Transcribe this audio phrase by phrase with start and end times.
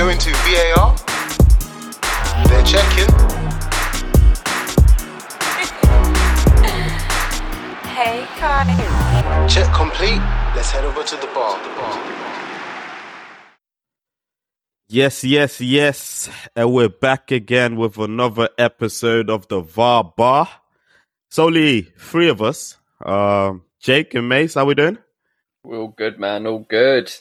[0.00, 0.96] going to VAR.
[2.48, 3.12] They're checking.
[8.00, 9.46] Hey, Kai.
[9.46, 10.22] Check complete.
[10.56, 11.62] Let's head over to the bar.
[11.62, 11.92] The bar.
[14.88, 16.30] Yes, yes, yes.
[16.56, 20.48] And we're back again with another episode of the VAR Bar.
[21.28, 22.78] It's only three of us.
[23.04, 24.96] Um, Jake and Mace, how we doing?
[25.62, 26.46] We're all good, man.
[26.46, 27.12] All good.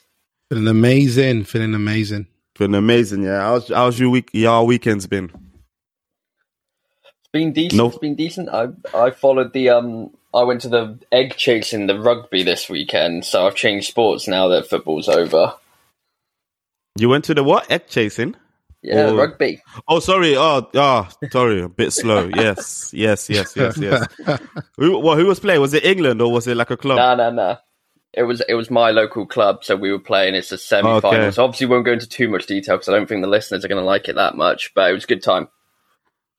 [0.48, 1.44] Feeling amazing.
[1.44, 2.28] Feeling amazing.
[2.60, 3.40] Been amazing, yeah.
[3.40, 4.30] How's how's your week?
[4.34, 5.32] Your weekend's been?
[7.06, 7.78] It's been decent.
[7.78, 7.94] Nope.
[7.94, 8.50] It's been decent.
[8.50, 10.10] I I followed the um.
[10.34, 14.50] I went to the egg chasing the rugby this weekend, so I've changed sports now
[14.50, 15.54] that football's over.
[16.98, 17.72] You went to the what?
[17.72, 18.36] Egg chasing?
[18.82, 19.16] Yeah, Oh.
[19.16, 19.62] rugby.
[19.88, 20.36] Oh, sorry.
[20.36, 21.62] Oh, oh, sorry.
[21.62, 22.30] A bit slow.
[22.36, 24.06] Yes, yes, yes, yes, yes.
[24.78, 25.62] who, well, who was playing?
[25.62, 26.98] Was it England or was it like a club?
[26.98, 27.58] No, no, no.
[28.14, 30.34] It was it was my local club, so we were playing.
[30.36, 31.32] It's a semi final, Okay.
[31.32, 33.68] so obviously won't go into too much detail because I don't think the listeners are
[33.68, 34.74] going to like it that much.
[34.74, 35.48] But it was a good time.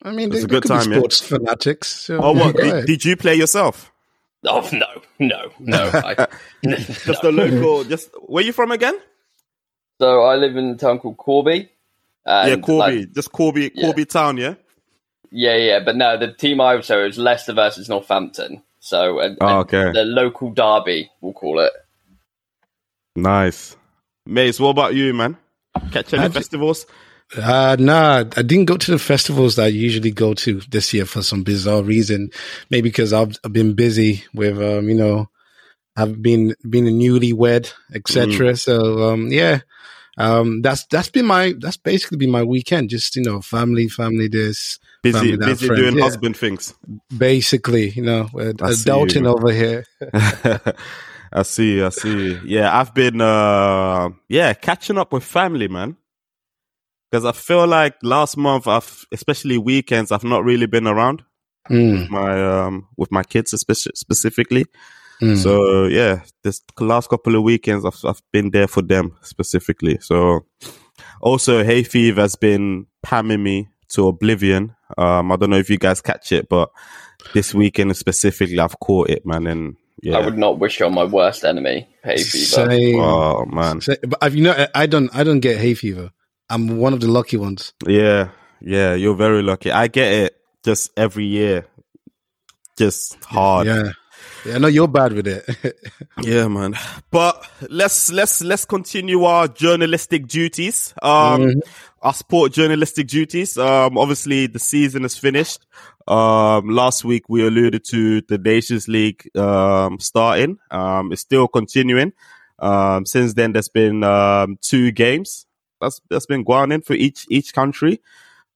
[0.02, 0.98] I mean, It's they, a good time, be yeah?
[0.98, 1.88] sports fanatics.
[1.88, 2.56] So Oh, what?
[2.56, 3.92] go Did, did you play yourself?
[4.44, 4.86] Oh no,
[5.18, 5.90] no, no!
[5.92, 6.26] I,
[6.64, 7.84] Just the local.
[7.84, 8.98] Just where you from again?
[10.00, 11.68] So I live in a town called Corby.
[12.24, 12.98] and, yeah, Corby.
[13.00, 13.84] like, just Corby, Yeah.
[13.84, 14.38] Corby town.
[14.38, 14.54] Yeah.
[15.30, 18.62] Yeah, yeah, but no, the team I was so it was Leicester versus Northampton.
[18.90, 19.92] So and, Oh, and okay.
[19.92, 21.72] the local derby, we'll call it.
[23.14, 23.76] Nice.
[24.26, 25.36] Mace, what about you, man?
[25.92, 26.86] Catch any I ju- festivals?
[27.36, 31.06] Uh, nah, I didn't go to the festivals that I usually go to this year
[31.06, 32.30] for some bizarre reason.
[32.68, 35.28] Maybe because I've, I've been busy with, um, you know,
[35.94, 38.56] I've been been a newlywed, etc.
[38.56, 39.60] So, um, yeah,
[40.20, 42.90] um, that's that's been my that's basically been my weekend.
[42.90, 45.80] Just you know, family, family, this, Busy, family, busy friends.
[45.80, 46.74] doing Yeah, husband things.
[47.16, 49.28] Basically, you know, uh, adulting you.
[49.28, 49.84] over here.
[51.32, 52.38] I see, I see.
[52.44, 55.96] Yeah, I've been, uh, yeah, catching up with family, man.
[57.10, 61.24] Because I feel like last month, I've, especially weekends, I've not really been around
[61.68, 64.66] Mm, my, um, with my kids especially, specifically.
[65.20, 65.36] Mm.
[65.36, 69.98] So yeah, this last couple of weekends, I've, I've been there for them specifically.
[70.00, 70.46] So
[71.20, 74.74] also, hay fever has been pamming me to oblivion.
[74.98, 76.70] Um, I don't know if you guys catch it, but
[77.34, 79.46] this weekend specifically, I've caught it, man.
[79.46, 82.68] And yeah, I would not wish on my worst enemy, hay fever.
[82.70, 83.00] Same.
[83.00, 86.10] oh man, Say- but I've, you know, I- I don't, I don't get hay fever.
[86.48, 87.72] I'm one of the lucky ones.
[87.86, 88.30] yeah,
[88.60, 89.70] yeah, you're very lucky.
[89.70, 91.66] I get it just every year,
[92.78, 93.66] just hard.
[93.66, 93.90] Yeah,
[94.44, 94.54] yeah.
[94.54, 95.76] I know you're bad with it.
[96.22, 96.74] Yeah, man.
[97.10, 100.92] But let's let's let's continue our journalistic duties.
[101.02, 101.62] Um,
[102.02, 103.56] our sport journalistic duties.
[103.56, 105.66] Um, obviously the season is finished.
[106.06, 110.58] Um, last week we alluded to the Nations League um starting.
[110.70, 112.12] Um, it's still continuing.
[112.58, 115.46] Um, since then there's been um two games.
[115.80, 118.00] That's that's been going in for each each country.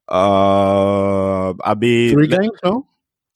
[0.09, 2.87] Uh, I mean, Three games, no?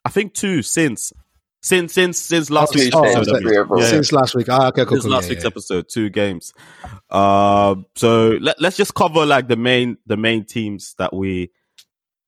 [0.04, 1.12] I think two since
[1.60, 3.28] since since since last Two week's Oh, episode.
[3.28, 3.42] I mean.
[3.42, 3.80] three overall.
[3.80, 3.90] Yeah, yeah.
[3.92, 4.48] Since last week.
[4.48, 4.96] Ah, okay, cool.
[4.96, 5.12] This is cool.
[5.12, 5.48] last yeah, week's yeah.
[5.48, 6.52] episode, two games.
[7.10, 11.50] Um, so let, let's just cover like the main the main teams that we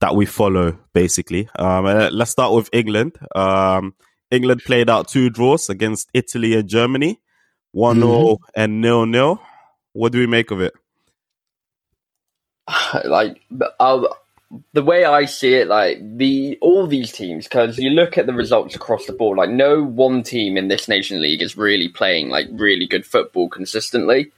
[0.01, 1.49] that we follow basically.
[1.57, 3.19] Um, let's start with England.
[3.35, 3.95] Um,
[4.31, 7.21] England played out two draws against Italy and Germany,
[7.73, 9.41] one 0 and nil nil.
[9.93, 10.73] What do we make of it?
[13.05, 14.07] like but, uh,
[14.73, 18.33] the way I see it, like the all these teams, because you look at the
[18.33, 22.29] results across the board, like no one team in this nation league is really playing
[22.31, 24.33] like really good football consistently.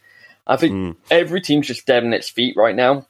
[0.46, 0.96] I think Mm.
[1.10, 3.06] every team's just dead on its feet right now,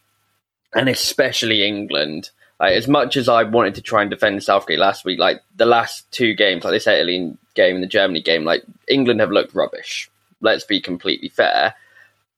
[0.75, 2.31] and especially England.
[2.61, 5.67] Like as much as I wanted to try and defend Southgate last week, like the
[5.67, 9.55] last two games, like this Italy game and the Germany game, like England have looked
[9.55, 10.09] rubbish.
[10.41, 11.75] Let's be completely fair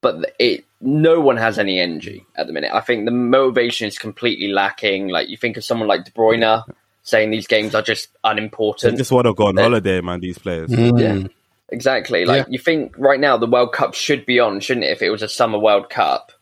[0.05, 2.71] but it no one has any energy at the minute.
[2.73, 5.09] I think the motivation is completely lacking.
[5.09, 6.63] Like you think of someone like De Bruyne
[7.03, 8.99] saying these games are just They unimportant.
[8.99, 9.63] just want to go on Yeah.
[9.65, 10.21] holiday, man.
[10.21, 10.71] These players.
[10.71, 11.01] Mm.
[11.01, 11.29] Yeah.
[11.71, 12.25] Exactly.
[12.27, 12.51] Like Yeah.
[12.53, 14.91] you think right now the World Cup should be on, shouldn't it?
[14.93, 16.33] If it was a summer World Cup,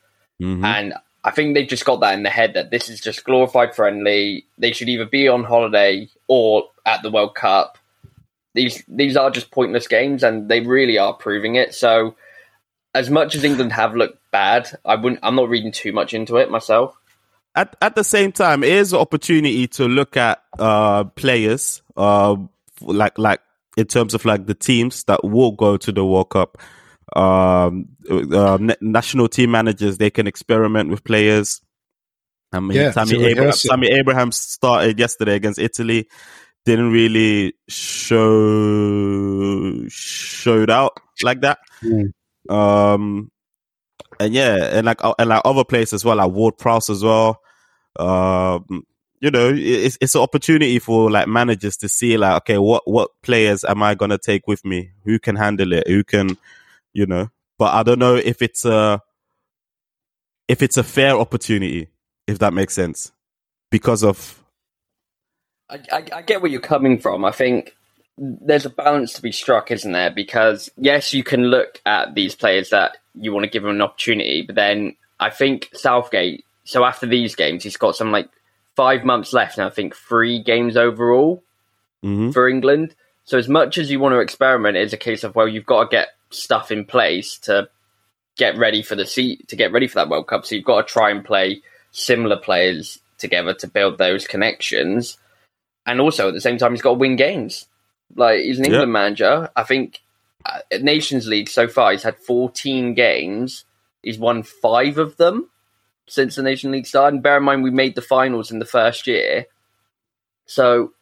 [0.41, 0.64] Mhm.
[0.64, 0.94] and
[1.25, 4.44] I think they've just got that in their head that this is just glorified friendly.
[4.59, 7.79] They should either be on holiday or at the World Cup.
[8.55, 11.75] These these are just pointless games, and they really are proving it.
[11.75, 12.17] So,
[12.94, 15.21] as much as England have looked bad, I wouldn't.
[15.23, 16.94] I'm not reading too much into it myself.
[17.55, 22.37] at at the same time, it is an opportunity to look at uh players, uh
[22.81, 23.41] like like
[23.77, 26.59] in terms of like the teams that will go to the World Cup.
[27.15, 31.61] Um, uh, national team managers they can experiment with players.
[32.53, 33.53] I mean, Yeah, Tammy, to Abraham.
[33.53, 36.09] Tammy Abraham started yesterday against Italy.
[36.65, 38.29] Didn't really show
[39.88, 41.59] showed out like that.
[41.83, 42.12] Mm.
[42.49, 43.31] Um,
[44.21, 47.41] and yeah, and like and like other players as well, like Ward Prowse as well.
[47.99, 48.85] Um,
[49.21, 53.11] you know, it's it's an opportunity for like managers to see like, okay, what what
[53.23, 54.91] players am I gonna take with me?
[55.05, 55.87] Who can handle it?
[55.87, 56.37] Who can,
[56.93, 57.31] you know?
[57.59, 59.00] But I don't know if it's a
[60.49, 61.88] if it's a fair opportunity,
[62.27, 63.12] if that makes sense,
[63.71, 64.43] because of
[65.71, 67.25] I, I get where you're coming from.
[67.25, 67.75] I think
[68.19, 70.11] there's a balance to be struck, isn't there?
[70.11, 73.82] Because yes, you can look at these players that you want to give them an
[73.82, 76.44] opportunity, but then I think Southgate.
[76.64, 78.29] So after these games, he's got some like
[78.76, 81.43] five months left, and I think three games overall
[82.05, 82.32] Mhm.
[82.32, 82.94] for England.
[83.25, 85.85] So as much as you want to experiment, it's a case of well, you've got
[85.85, 87.69] to get stuff in place to
[88.37, 90.47] get ready for the seat to get ready for that World Cup.
[90.47, 91.62] So you've got to try and play
[91.93, 95.19] similar players together to build those connections,
[95.87, 97.67] and also at the same time, he's got to win games.
[98.14, 98.70] Like he's an Yeah.
[98.73, 99.50] England manager.
[99.56, 100.00] I think
[100.44, 103.64] uh, at Nations League so far, he's had 14 games.
[104.03, 105.49] He's won five of them
[106.09, 107.14] since the Nation League started.
[107.14, 109.47] And bear in mind, we made the finals in the first year.
[110.47, 110.93] So,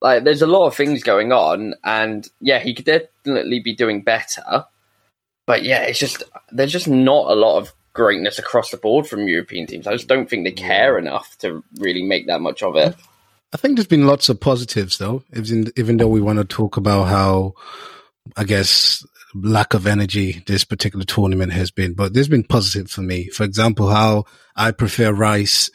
[0.00, 1.74] like, there's a lot of things going on.
[1.84, 4.64] And yeah, he could definitely be doing better.
[5.46, 9.28] But yeah, it's just, there's just not a lot of greatness across the board from
[9.28, 9.86] European teams.
[9.86, 12.94] I just don't think they care enough to really make that much of it.
[13.52, 16.76] I think there's been lots of positives though, even even though we want to talk
[16.76, 17.54] about how,
[18.36, 19.04] I guess,
[19.34, 21.94] lack of energy this particular tournament has been.
[21.94, 23.28] But there's been positive for me.
[23.28, 24.24] For example, how
[24.54, 25.70] I prefer Rice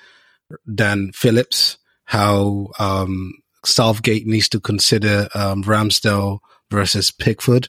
[0.66, 1.78] than Phillips.
[2.06, 3.34] How um,
[3.66, 6.40] Southgate needs to consider um, Ramsdale
[6.70, 7.68] versus Pickford.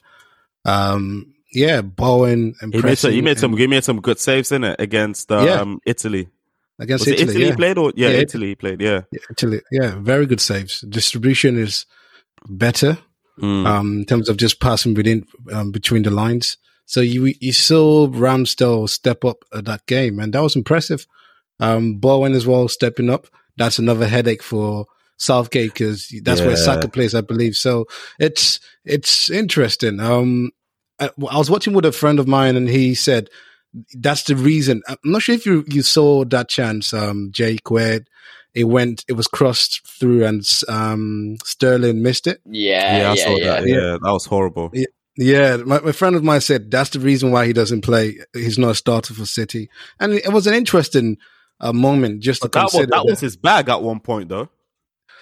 [0.64, 4.52] Um, yeah, Bowen and he made some, he made some he made some good saves
[4.52, 6.28] in it against um, Italy.
[6.78, 7.22] Against Italy.
[7.22, 7.54] Italy yeah.
[7.56, 9.02] played or yeah, Yeah, Italy he played yeah.
[9.12, 9.60] Yeah, Italy.
[9.70, 10.80] Yeah, very good saves.
[10.82, 11.86] Distribution is
[12.48, 12.98] better
[13.38, 13.66] Mm.
[13.66, 16.56] um, in terms of just passing within um, between the lines.
[16.86, 21.06] So you you saw Ramsdale step up at that game, and that was impressive.
[21.60, 23.26] Um, Bowen as well stepping up.
[23.58, 24.86] That's another headache for
[25.18, 26.56] Southgate because that's where Yeah.
[26.56, 27.56] Saka plays, I believe.
[27.56, 27.86] So
[28.18, 30.00] it's it's interesting.
[30.00, 30.50] Um,
[30.98, 33.28] I, I was watching with a friend of mine, and he said
[33.94, 34.82] that's the reason.
[34.88, 38.00] I'm not sure if you you saw that chance, um, Jake, where
[38.54, 42.40] it went, it was crossed through, and um, Sterling missed it.
[42.46, 43.44] Yeah, yeah, I yeah, saw yeah.
[43.60, 43.66] that.
[43.68, 44.70] Yeah, that was horrible.
[44.72, 44.86] Yeah.
[45.18, 48.18] Yeah, my, my friend of mine said that's the reason why he doesn't play.
[48.34, 51.16] He's not a starter for City, and it was an interesting
[51.58, 52.90] uh, moment just to But that was consider.
[52.90, 54.50] that was his bag at one point though.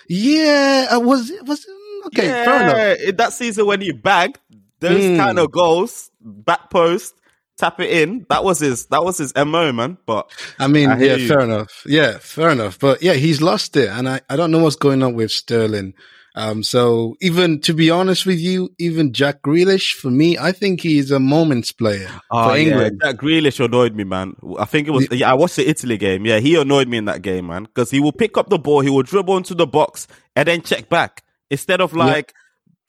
[0.09, 2.27] yeah, I was it was mm, okay.
[2.27, 3.09] yeah, Fair enough.
[3.09, 4.39] in that season when he bagged
[4.81, 5.17] those Mm.
[5.17, 7.15] kind of goals, back post,
[7.57, 8.27] tap it in.
[8.29, 8.87] That was his.
[8.87, 9.99] That was his mo, man.
[10.07, 11.29] But I mean, I yeah, you.
[11.29, 11.85] fair enough.
[11.87, 12.79] Yeah, fair enough.
[12.79, 15.95] But yeah, he's lost it, and I I don't know what's going on with Sterling.
[16.37, 20.81] Um, so even to be honest with you, even Jack Grealish for me, I think
[20.81, 23.01] he's a moments player oh, for yeah, England.
[23.05, 24.35] that Grealish annoyed me, man.
[24.59, 25.07] I think it was.
[25.13, 26.27] Yeah, I watched the Italy game.
[26.27, 28.81] Yeah, he annoyed me in that game, man, because he will pick up the ball,
[28.81, 32.44] he will dribble into the box, and then check back instead of like Just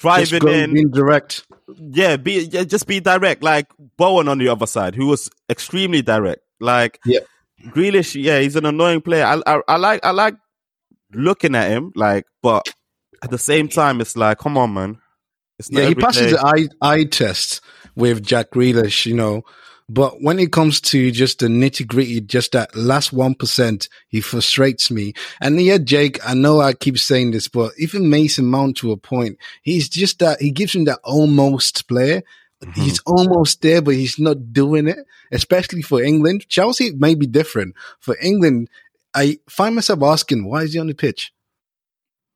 [0.06, 0.78] driving in.
[0.78, 1.46] indirect.
[1.78, 3.44] yeah, be yeah, just be direct.
[3.44, 3.68] Like
[3.98, 6.42] Bowen on the other side, who was extremely direct.
[6.60, 7.19] Like Yeah.
[7.68, 9.25] Grealish, yeah, he's an annoying player.
[9.25, 10.36] I, I I like I like
[11.13, 12.68] looking at him, like, but
[13.24, 14.98] at the same time, it's like, come on, man.
[15.57, 16.38] It's not Yeah, he passes day.
[16.38, 17.62] the eye eye test
[17.96, 19.44] with Jack Grealish, you know.
[19.87, 24.19] But when it comes to just the nitty gritty, just that last one percent, he
[24.19, 25.13] frustrates me.
[25.39, 28.97] And yeah, Jake, I know I keep saying this, but even Mason Mount to a
[28.97, 32.23] point, he's just that he gives him that almost player.
[32.63, 32.81] Mm-hmm.
[32.81, 35.06] He's almost there, but he's not doing it.
[35.31, 37.75] Especially for England, Chelsea may be different.
[37.99, 38.69] For England,
[39.13, 41.31] I find myself asking, why is he on the pitch?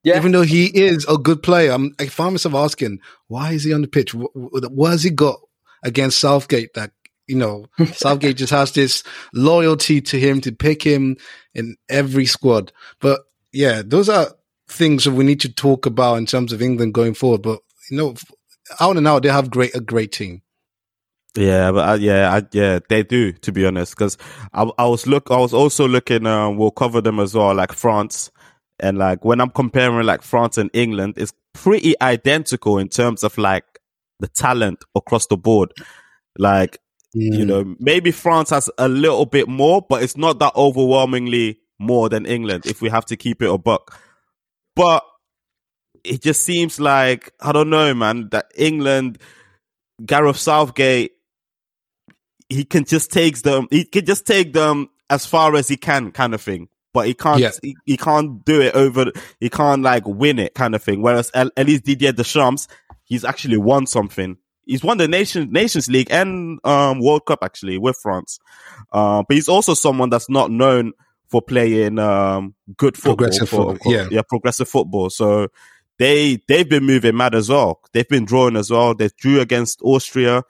[0.04, 0.18] Yeah.
[0.18, 3.74] Even though he is a good player, I'm, I find myself asking, why is he
[3.74, 4.14] on the pitch?
[4.14, 5.40] What, what, what has he got
[5.84, 6.92] against Southgate that,
[7.30, 11.16] you know, Southgate just has this loyalty to him to pick him
[11.54, 12.74] in every squad.
[13.00, 13.22] But
[13.54, 14.28] yeah, those are
[14.68, 17.44] things that we need to talk about in terms of England going forward.
[17.44, 17.60] But,
[17.90, 18.16] you know,
[18.80, 20.42] out and out, they have great, a great team.
[21.36, 23.32] Yeah, but uh, yeah, I, yeah, they do.
[23.32, 24.18] To be honest, because
[24.52, 26.26] I, I was look, I was also looking.
[26.26, 28.32] Um, we'll cover them as well, like France,
[28.80, 33.38] and like when I'm comparing like France and England, it's pretty identical in terms of
[33.38, 33.64] like
[34.20, 35.72] the talent across the board.
[36.38, 36.80] Like
[37.14, 37.48] you mm.
[37.48, 42.26] know, maybe France has a little bit more, but it's not that overwhelmingly more than
[42.26, 42.66] England.
[42.66, 44.00] If we have to keep it a buck,
[44.76, 45.04] but
[46.04, 48.30] it just seems like I don't know, man.
[48.30, 49.18] That England,
[50.06, 51.14] Gareth Southgate,
[52.48, 53.68] he can just take them.
[53.72, 56.68] He can just take them as far as he can, kind of thing.
[56.94, 57.40] But he can't.
[57.40, 57.52] Yeah.
[57.62, 59.12] He, he can't do it over.
[59.40, 61.02] He can't like win it, kind of thing.
[61.02, 62.68] Whereas at, at least Didier Deschamps,
[63.04, 64.38] he's actually won something.
[64.70, 68.40] He's won the nation Nations League and um, World Cup actually with France.
[68.94, 70.94] Uh, but he's also someone that's not known
[71.30, 73.16] for playing um, good football.
[73.16, 74.08] Progressive for- football, yeah.
[74.12, 75.10] yeah, progressive football.
[75.10, 75.48] So
[75.98, 77.82] they they've been moving mad as well.
[77.94, 78.94] They've been drawing as well.
[78.94, 80.44] They drew against Austria,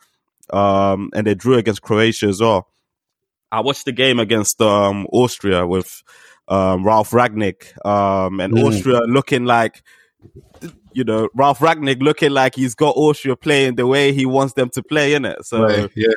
[0.52, 2.68] um, and they drew against Croatia as well.
[3.52, 6.04] I watched the game against um, Austria with
[6.50, 8.64] um, Ralf Rangnick, um, and Mm.
[8.68, 9.82] Austria looking like,
[10.94, 14.70] you know, Ralf Rangnick looking like he's got Austria playing the way he wants them
[14.72, 15.46] to play, in it.
[15.46, 16.08] So, Right, yeah.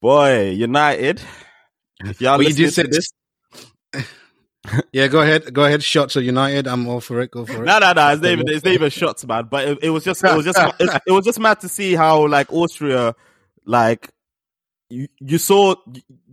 [0.00, 1.20] boy, United.
[2.04, 3.12] If y'all But you just said- this,
[4.92, 5.52] Yeah, go ahead.
[5.54, 5.82] Go ahead.
[5.82, 6.66] Shots of United.
[6.68, 7.30] I'm all for it.
[7.30, 7.66] Go for it.
[7.66, 9.48] no, no, no, it's not even, it's not even shots, man.
[9.50, 11.94] But it, it was just, it was just, it, it was just mad to see
[11.94, 13.14] how like Austria,
[13.64, 14.10] like
[14.90, 15.76] you, you saw,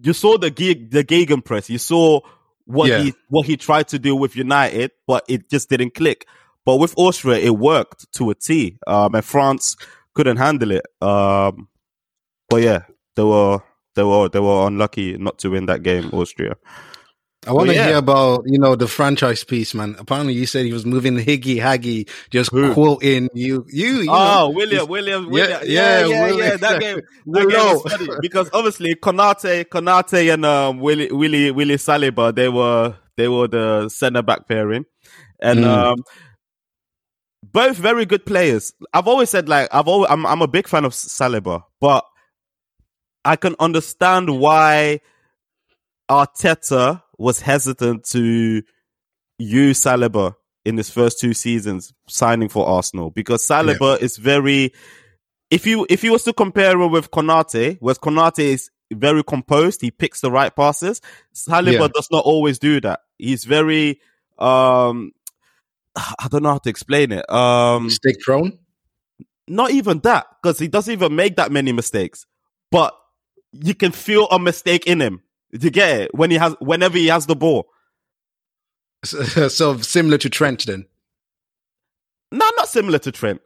[0.01, 1.69] you saw the gig, the Gegenpress.
[1.69, 2.19] You saw
[2.65, 3.00] what Yeah.
[3.00, 6.27] he, what he tried to do with United, but it just didn't click.
[6.68, 8.78] But with Austria, it worked to a T.
[8.86, 9.78] Um, and France
[10.14, 10.86] couldn't handle it.
[11.02, 11.70] Um,
[12.50, 12.82] but yeah,
[13.16, 13.60] they were,
[13.96, 16.56] they were, they were unlucky not to win that game, Austria.
[17.48, 17.88] I want to yeah.
[17.88, 19.96] hear about you know the franchise piece, man.
[19.98, 22.74] Apparently, you said he was moving the Higgy Haggy, just Who?
[22.74, 23.66] quoting you.
[23.70, 25.62] You, you Oh, know, William, William, Yeah, William.
[25.64, 26.26] Yeah, yeah, yeah, yeah.
[26.26, 26.58] William.
[26.60, 31.76] That game, that game was funny because obviously Konate, Konate and um, Willie, Willie, Willie
[31.78, 34.84] Saliba, they were they were the centre back pairing,
[35.42, 35.66] and Mm.
[35.66, 36.04] um,
[37.58, 38.72] both very good players.
[38.94, 42.06] I've always said like I've always I'm I'm a big fan of Saliba, but
[43.26, 45.02] I can understand why
[46.08, 48.62] Arteta was hesitant to
[49.40, 50.36] use Saliba
[50.66, 54.72] in his first two seasons signing for Arsenal because Saliba is very
[55.50, 59.82] if you if you was to compare him with Konate, whereas Konate is very composed,
[59.82, 61.02] he picks the right passes.
[61.34, 61.88] Saliba Yeah.
[61.92, 63.00] does not always do that.
[63.18, 64.00] He's very
[64.38, 65.12] um
[65.98, 67.30] I don't know how to explain it.
[67.30, 68.58] Um mistake prone.
[69.48, 72.25] not even that because he doesn't even make that many mistakes
[72.72, 72.94] but
[73.54, 77.08] you can feel a mistake in him you get it when he has whenever he
[77.08, 77.68] has the ball
[79.06, 80.86] So, so similar to Trent, then.
[82.32, 83.42] no not similar to trent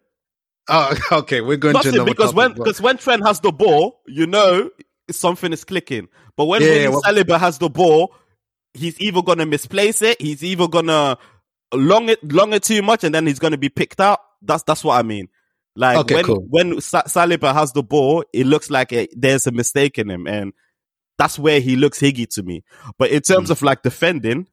[0.70, 1.42] Oh, okay.
[1.42, 4.70] We're going not to because when because when trent has the ball you know
[5.12, 8.14] something is clicking but when Yeah, William yeah, well- Saliba has the ball
[8.74, 11.18] he's either gonna misplace it he's either gonna
[11.74, 14.84] long it long it too much and then he's gonna be picked out that's that's
[14.84, 15.28] what i mean
[15.76, 16.46] like Okay, when cool.
[16.50, 20.28] when Sa- Saliba has the ball, it looks like it, there's a mistake in him,
[20.28, 20.52] and
[21.18, 22.66] that's where he looks higgy to me.
[22.98, 23.52] But in terms Mm.
[23.52, 24.48] of like defending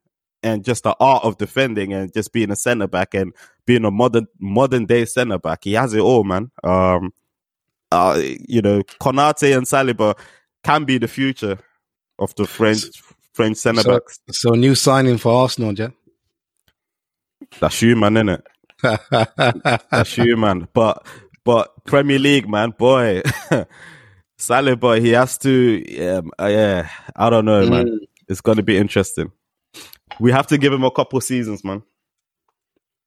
[0.44, 3.34] and just the art of defending and just being a centre back and
[3.66, 6.52] being a modern modern day centre back, he has it all, man.
[6.62, 7.12] Um,
[7.90, 10.16] uh, you know, Konate and Saliba
[10.62, 11.58] can be the future
[12.20, 12.84] of the French
[13.32, 14.20] French centre So- backs.
[14.30, 15.88] so new signing for Arsenal, yeah.
[17.60, 18.42] That's you, man, innit?
[19.90, 20.68] That's you, man.
[20.72, 21.04] But
[21.44, 23.22] but Premier League, man, boy,
[24.38, 26.16] Saliba, he has to.
[26.18, 27.86] Um, uh, yeah, I don't know, man.
[27.88, 27.98] Mm.
[28.28, 29.32] It's gonna be interesting.
[30.20, 31.82] We have to give him a couple seasons, man.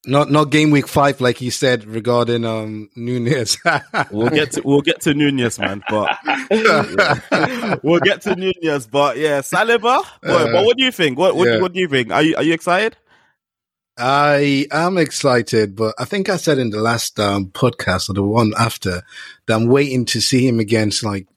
[0.06, 3.58] not not game week five, like he said regarding um Nunez.
[4.12, 5.84] We'll get to we'll get to Nunez, man.
[5.90, 6.18] But
[7.84, 8.88] we'll get to Nunez.
[8.88, 10.04] But yeah, Saliba.
[10.24, 11.18] Boy, but what do you think?
[11.18, 11.62] What what, Uh, yeah.
[11.62, 12.12] what do you think?
[12.12, 12.98] Are you are you excited?
[14.02, 18.24] I am excited, but I think I said in the last um, podcast or the
[18.24, 19.04] one after
[19.46, 21.28] that I'm waiting to see him against like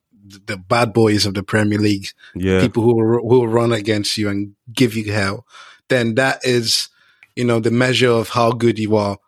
[0.46, 4.16] the, bad boys of the Premier League, Yeah, people who will, who will run against
[4.16, 5.46] you and give you hell.
[5.88, 6.88] Then that is,
[7.36, 9.18] you know, the measure of how good you are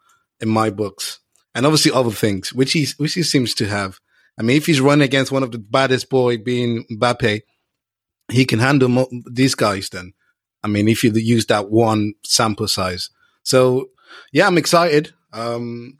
[0.41, 1.21] in my books,
[1.55, 4.01] and obviously other things, which he which he seems to have.
[4.39, 7.43] I mean, if he's running against one of the baddest boy being Mbappe,
[8.33, 9.91] he can handle mo- these guys.
[9.91, 10.15] Then,
[10.65, 13.11] I mean, if you use that one sample size.
[13.47, 13.91] So,
[14.33, 15.13] yeah, I'm excited.
[15.33, 15.99] Um,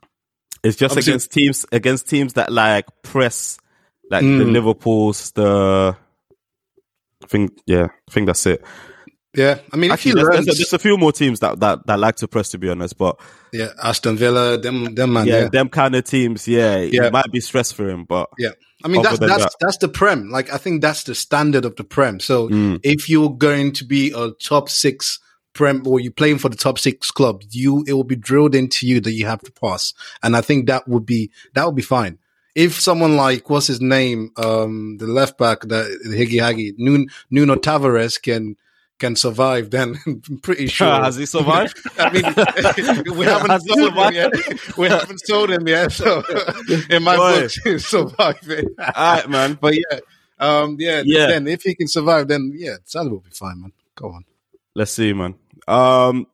[0.63, 3.57] it's just against teams against teams that like press,
[4.11, 4.51] like the Mm.
[4.51, 5.95] Liverpool's, the.
[7.23, 8.63] I think yeah, I think that's it.
[9.33, 11.39] yeah, I mean, Actually, if he there's, learns, there's, a, there's a few more teams
[11.39, 12.97] that, that, that like to press, to be honest.
[12.97, 13.17] But
[13.53, 15.49] yeah, Aston Villa, them, them man, yeah, yeah.
[15.49, 17.05] them kind of teams, yeah, Yeah.
[17.05, 18.03] it might be stress for him.
[18.03, 18.51] But Yeah.
[18.83, 20.29] I mean, that's that's that- that's the prem.
[20.29, 22.19] Like, I think that's the standard of the prem.
[22.19, 22.79] So, Mm.
[22.83, 25.19] if you're going to be a top six
[25.57, 28.87] prem or you're playing for the top six club, you it will be drilled into
[28.87, 29.93] you that you have to pass.
[30.23, 32.19] And I think that would be that would be fine.
[32.55, 37.55] If someone like what's his name, um, the left back, the Higgy Haggy, Nun, Nuno
[37.55, 38.55] Tavares can
[38.99, 40.87] can survive, then I'm pretty sure.
[40.87, 41.77] has he survived?
[41.99, 44.77] I mean, we haven't sold him yet.
[44.77, 45.91] We haven't sold him yet.
[45.91, 46.23] So,
[46.89, 47.41] in my Boy.
[47.41, 48.69] books, he's surviving.
[48.79, 49.57] All right, man.
[49.61, 49.99] But yeah,
[50.39, 51.27] um, yeah, Yeah.
[51.27, 53.71] Then if he can survive, then yeah, Salah will be fine, man.
[53.95, 54.25] Go on.
[54.73, 55.35] Let's see, man.
[55.67, 56.27] Um,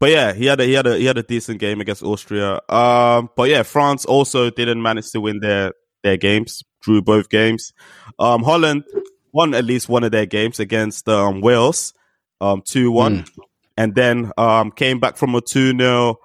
[0.00, 2.60] but yeah, he had a he had a he had a decent game against Austria.
[2.68, 5.72] Um, but yeah, France also didn't manage to win their
[6.02, 7.72] their games, drew both games.
[8.18, 8.84] Um, Holland
[9.32, 11.94] won at least one of their games against um, Wales,
[12.40, 13.24] um, two one,
[13.76, 16.16] and then um, came back from a two 0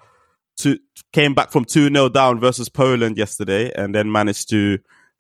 [0.58, 0.78] to
[1.12, 4.78] came back from two 0 down versus Poland yesterday, and then managed to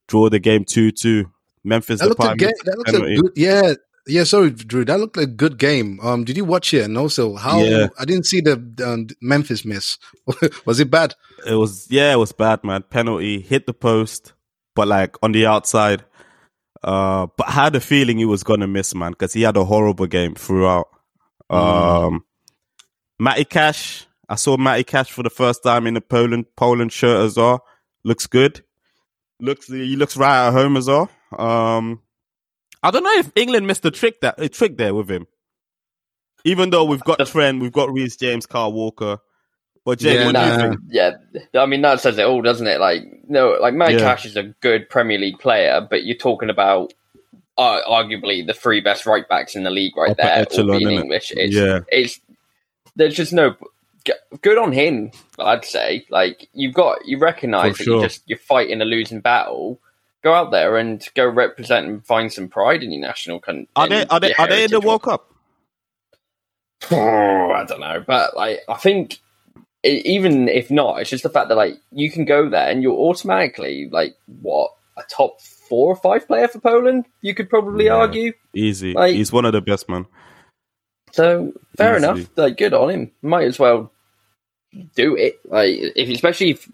[0.07, 1.31] draw the game two two.
[1.63, 3.73] Memphis That looked, a Depay ga- missed that looked a good, yeah,
[4.07, 4.23] yeah.
[4.23, 4.85] Sorry, Drew.
[4.85, 5.99] That looked like a good game.
[6.01, 6.83] Um, did you watch it?
[6.85, 7.87] And also, how Yeah.
[7.99, 8.53] I didn't see the
[8.85, 9.97] um, Memphis miss.
[10.65, 11.15] Was it bad?
[11.45, 12.83] It was yeah, it was bad, man.
[12.89, 14.33] Penalty hit the post,
[14.75, 16.03] but like on the outside.
[16.81, 19.63] Uh, but I had a feeling he was gonna miss, man, because he had a
[19.63, 20.87] horrible game throughout.
[21.49, 22.23] Um,
[23.19, 27.23] Matty Cash, I saw Matty Cash for the first time in a Poland Poland shirt
[27.25, 27.63] as well.
[28.03, 28.63] Looks good.
[29.39, 31.09] Looks he looks right at home as well.
[31.37, 32.01] Um,
[32.83, 35.25] I don't know if England missed a trick that a trick there with him.
[36.45, 39.19] Even though we've got Trent, we've got Reece James, Kyle Walker.
[39.85, 40.81] But Jake, Yeah, what do you think?
[40.89, 42.79] Yeah, I mean that says it all, doesn't it?
[42.79, 43.99] Like no, like Matt Yeah.
[43.99, 46.93] Cash is a good Premier League player, but you're talking about
[47.57, 50.79] uh, arguably the three best right backs in the league right Upper there, all echelon,
[50.79, 51.01] being innit?
[51.03, 51.31] English.
[51.35, 51.79] It's, Yeah.
[51.89, 52.19] it's
[52.95, 53.55] there's just no
[54.41, 55.11] good on him.
[55.39, 57.97] I'd say like you've got you recognise that sure.
[57.97, 59.79] you just you're fighting a losing battle.
[60.23, 63.67] Go out there and go represent and find some pride in your national country.
[63.75, 65.29] Are they are they are they in the World Cup?
[66.91, 69.19] Oh, I don't know, but like I think
[69.83, 72.93] even if not, it's just the fact that like you can go there and you're
[72.97, 77.05] automatically like what a top four or five player for Poland.
[77.21, 77.95] You could probably Yeah.
[77.95, 78.33] argue.
[78.53, 78.93] Easy.
[78.93, 80.05] Like- He's one of the best, man.
[81.11, 82.21] So fair Easily.
[82.21, 82.29] enough.
[82.37, 83.11] Like good on him.
[83.21, 83.91] Might as well
[84.95, 85.39] do it.
[85.45, 86.69] Like if especially if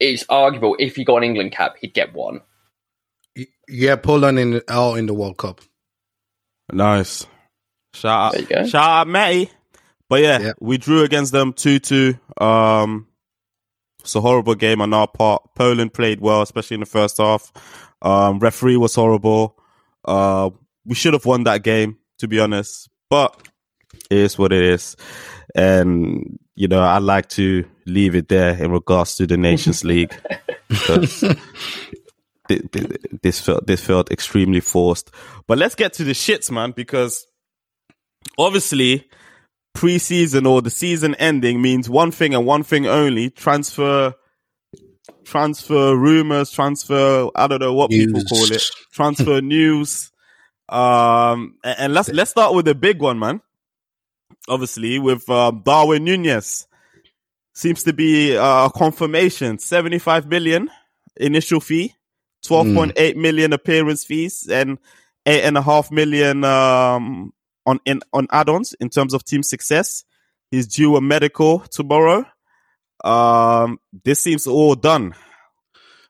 [0.00, 2.40] it's arguable if he got an England cap, he'd get one.
[3.36, 5.60] Y- Yeah, Poland in out in the World Cup.
[6.72, 7.26] Nice.
[7.94, 9.50] Shout out, shout out, Matty.
[10.08, 10.52] But yeah, Yeah.
[10.60, 12.14] we drew against them two two.
[12.40, 13.06] Um,
[14.00, 15.42] it's a horrible game on our part.
[15.54, 17.52] Poland played well, especially in the first half.
[18.02, 19.58] Um, referee was horrible.
[20.04, 20.50] Uh,
[20.84, 22.88] we should have won that game, to be honest.
[23.10, 23.36] But
[24.10, 24.96] it is what it is,
[25.54, 30.14] and you know I like to leave it there in regards to the Nations League.
[30.70, 31.95] 'Cause thi- thi-
[32.48, 35.10] this felt this felt extremely forced.
[35.46, 37.26] But let's get to the shits, man, because
[38.38, 39.08] obviously
[39.76, 44.14] preseason or the season ending means one thing and one thing only: transfer,
[45.24, 47.28] transfer rumors, transfer.
[47.34, 48.64] I don't know what people call it.
[48.92, 50.10] Transfer news.
[50.68, 53.40] Um, and, and let's let's start with the big one, man.
[54.48, 56.66] Obviously, with um, Darwin Nunez
[57.54, 59.58] seems to be uh, a confirmation.
[59.58, 60.70] Seventy-five million
[61.16, 61.94] initial fee,
[62.46, 64.78] twelve point eight million appearance fees, and
[65.26, 67.32] eight and a half million um,
[67.66, 70.04] on in on add-ons in terms of team success.
[70.50, 72.24] He's due a medical tomorrow.
[73.04, 75.14] Um, this seems all done.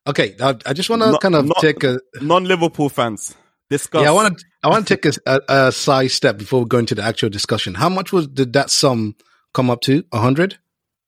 [0.07, 3.35] Okay, I, I just want to kind of not- take a Non-Liverpool fans,
[3.71, 4.03] discuss.
[4.03, 4.11] yeah.
[4.11, 6.79] I want to I want to take a, a, a side step before we go
[6.79, 7.75] into the actual discussion.
[7.75, 9.17] How much was did that sum
[9.53, 10.05] come up to?
[10.13, 10.59] A hundred?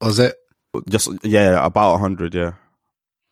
[0.00, 0.34] Was it?
[0.88, 2.34] just yeah, about a hundred.
[2.34, 2.52] Yeah,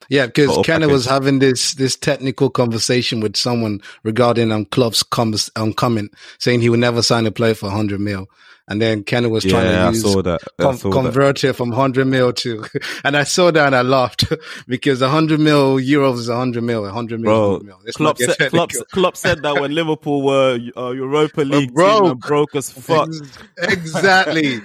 [0.08, 5.34] Yeah, because Kenna was having this this technical conversation with someone regarding um club's com-
[5.56, 8.28] um, comment, saying he would never sign a player for hundred mil,
[8.68, 10.42] and then Kenna was trying yeah, to I use saw that.
[10.59, 11.44] I com- saw that.
[11.44, 12.64] it from 100 mil to,
[13.05, 14.24] and I saw that and I laughed
[14.66, 17.79] because 100 mil euros is 100 mil, 100 mil, Bro, 100 mil.
[17.94, 18.70] Klopp said, Klopp.
[18.92, 22.05] Klopp said that when Liverpool were uh, Europa League broke.
[22.05, 23.09] team broke as fuck.
[23.59, 24.61] Exactly.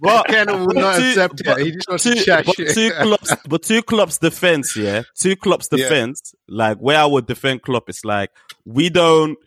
[0.00, 1.64] But Kenna will but not two- accept but it.
[1.66, 2.74] He just wants two, to but shit.
[2.74, 5.78] two clubs, but two clubs defense, yeah, two clubs Yeah.
[5.78, 6.34] defense.
[6.48, 8.30] Like where I would defend Klopp, it's like
[8.64, 9.38] we don't,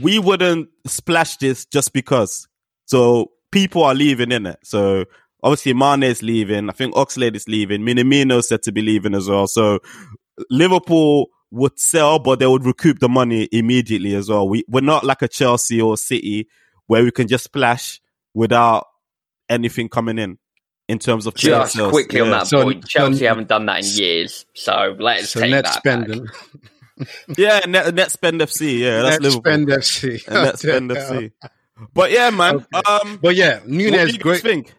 [0.00, 2.48] we wouldn't splash this just because.
[2.92, 4.58] So people are leaving in it.
[4.64, 5.06] So
[5.42, 6.68] obviously Mane's leaving.
[6.68, 7.80] I think Oxlade is leaving.
[7.82, 9.46] Minamino's said to be leaving as well.
[9.46, 9.78] So
[10.50, 14.48] Liverpool would sell, but they would recoup the money immediately as well.
[14.48, 16.48] We we're not like a Chelsea or City
[16.86, 18.00] where we can just splash
[18.34, 18.86] without
[19.48, 20.38] anything coming in
[20.88, 21.90] in terms of player Just sales.
[21.92, 25.40] quickly on that So- point, Chelsea so- haven't done that in years, so let's so
[25.40, 26.24] take net that spending.
[26.26, 26.34] back.
[27.38, 28.78] Yeah, net, net spend FC.
[28.78, 29.42] Yeah, that's Net Liverpool.
[29.42, 30.26] spend FC.
[30.28, 31.32] And net spend FC.
[31.94, 32.66] But yeah, man.
[32.86, 34.74] Um, But yeah, what do Nunez, you great, think?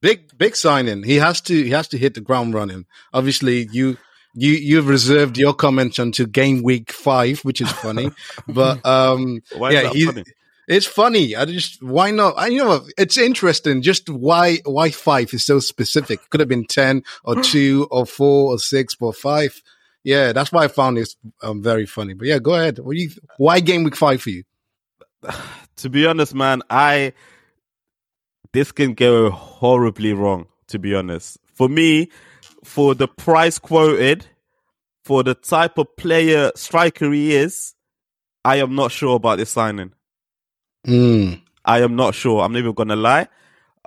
[0.00, 1.02] big, big signing.
[1.02, 2.86] He has to, he has to hit the ground running.
[3.12, 3.96] Obviously, you,
[4.34, 8.10] you, you've reserved your comments until game week five, which is funny.
[8.48, 10.24] but, um, Why is yeah, that he, funny?
[10.68, 11.34] It's funny.
[11.34, 12.34] I just why not?
[12.36, 12.86] I you know?
[12.98, 13.80] It's interesting.
[13.80, 16.28] Just why why five is so specific.
[16.28, 19.62] Could have been ten or two or four or six or five.
[20.04, 22.12] Yeah, that's why I found this um, very funny.
[22.12, 22.80] But yeah, go ahead.
[22.80, 23.08] What you?
[23.38, 24.44] Why game week five for you?
[25.78, 27.12] To be honest, man, I
[28.52, 30.46] this can go horribly wrong.
[30.68, 32.10] To be honest, for me,
[32.62, 34.26] for the price quoted
[35.08, 37.74] for the type of player striker he is,
[38.44, 39.92] I am not sure about this signing.
[40.86, 41.40] Mm.
[41.64, 42.42] I am not sure.
[42.42, 43.28] I'm not even gonna lie.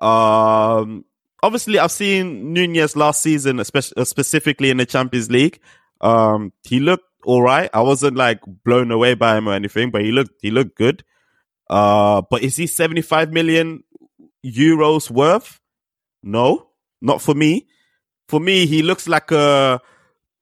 [0.02, 1.06] Um,
[1.44, 5.60] obviously, I've seen Nunez last season, especially specifically in the Champions League.
[6.02, 7.70] Um, he looked all right.
[7.72, 11.04] I wasn't like blown away by him or anything, but he looked he looked good.
[11.72, 13.84] Uh, but is he 75 million
[14.46, 15.60] euros worth?
[16.24, 16.68] No,
[17.02, 17.68] not for me.
[18.28, 19.80] For me, he looks like a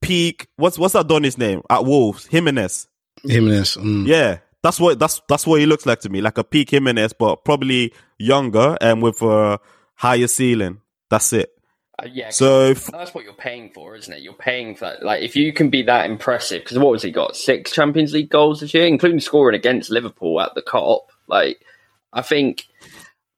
[0.00, 0.48] peak.
[0.56, 2.26] What's what's that Donny's name at Wolves?
[2.26, 2.88] Jimenez.
[3.24, 3.76] Jimenez.
[3.76, 4.06] Mm.
[4.06, 7.12] Yeah, that's what that's that's what he looks like to me, like a peak Jimenez,
[7.14, 9.58] but probably younger and with a
[9.94, 10.80] higher ceiling.
[11.10, 11.50] That's it.
[11.98, 14.22] Uh, yeah, 'cause So if, that's what you're paying for, isn't it?
[14.22, 15.02] You're paying for that.
[15.02, 17.36] Like, if you can be that impressive, because what was he got?
[17.36, 21.00] Six Champions League goals this year, including scoring against Liverpool at the Kop.
[21.30, 21.64] Like,
[22.12, 22.66] I think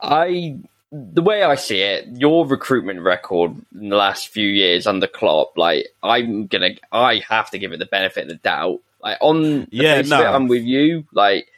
[0.00, 0.58] I,
[0.90, 5.56] the way I see it, your recruitment record in the last few years under Klopp,
[5.56, 8.80] like, I'm gonna, I have to give it the benefit of the doubt.
[9.00, 10.24] Like, on the Yeah, of it, no.
[10.24, 11.04] I'm with you.
[11.12, 11.48] Like,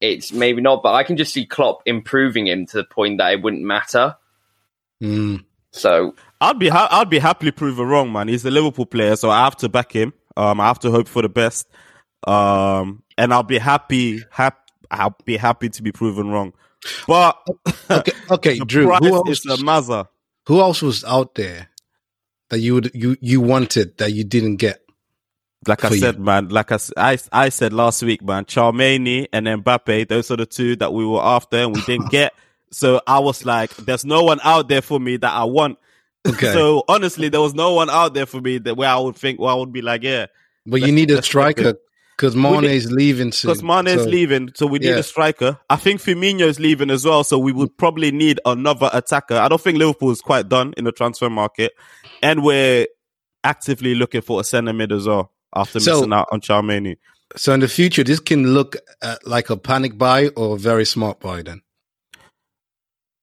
[0.00, 3.32] it's maybe not, but I can just see Klopp improving him to the point that
[3.32, 4.16] it wouldn't matter.
[5.02, 5.44] Mm.
[5.72, 8.28] So I'd be ha- I'd be happily proven wrong, man.
[8.28, 10.12] He's a Liverpool player, so I have to back him.
[10.36, 11.68] Um, I have to hope for the best.
[12.26, 16.52] Um, and I'll be happy, hap- I'll be happy to be proven wrong.
[17.06, 17.38] But
[17.90, 18.88] Okay, okay, the Drew.
[18.92, 19.28] Who else?
[19.28, 20.08] is a mazza.
[20.46, 21.68] Who else was out there
[22.50, 24.82] that you would you you wanted that you didn't get?
[25.66, 26.00] Like I for you.
[26.00, 30.36] said, man, like I, I, I said last week, man, Tchouameni and Mbappe, those are
[30.36, 32.34] the two that we were after and we didn't get.
[32.70, 35.78] So I was like, there's no one out there for me that I want.
[36.28, 39.16] Okay, So honestly, there was no one out there for me that where I would
[39.16, 40.26] think, well, I would be like, yeah,
[40.66, 41.74] but you need a striker
[42.16, 43.50] because Mane is leaving soon.
[43.50, 44.96] because Mane is so- leaving, so we need yeah.
[44.96, 45.58] a striker.
[45.68, 49.34] I think Firmino is leaving as well, so we would probably need another attacker.
[49.36, 51.72] I don't think Liverpool is quite done in the transfer market,
[52.22, 52.86] and we're
[53.44, 56.96] actively looking for a centre mid as well after So- missing out on Tchouameni.
[57.34, 60.84] So in the future, this can look uh, like a panic buy or a very
[60.86, 61.42] smart buy.
[61.42, 61.60] Then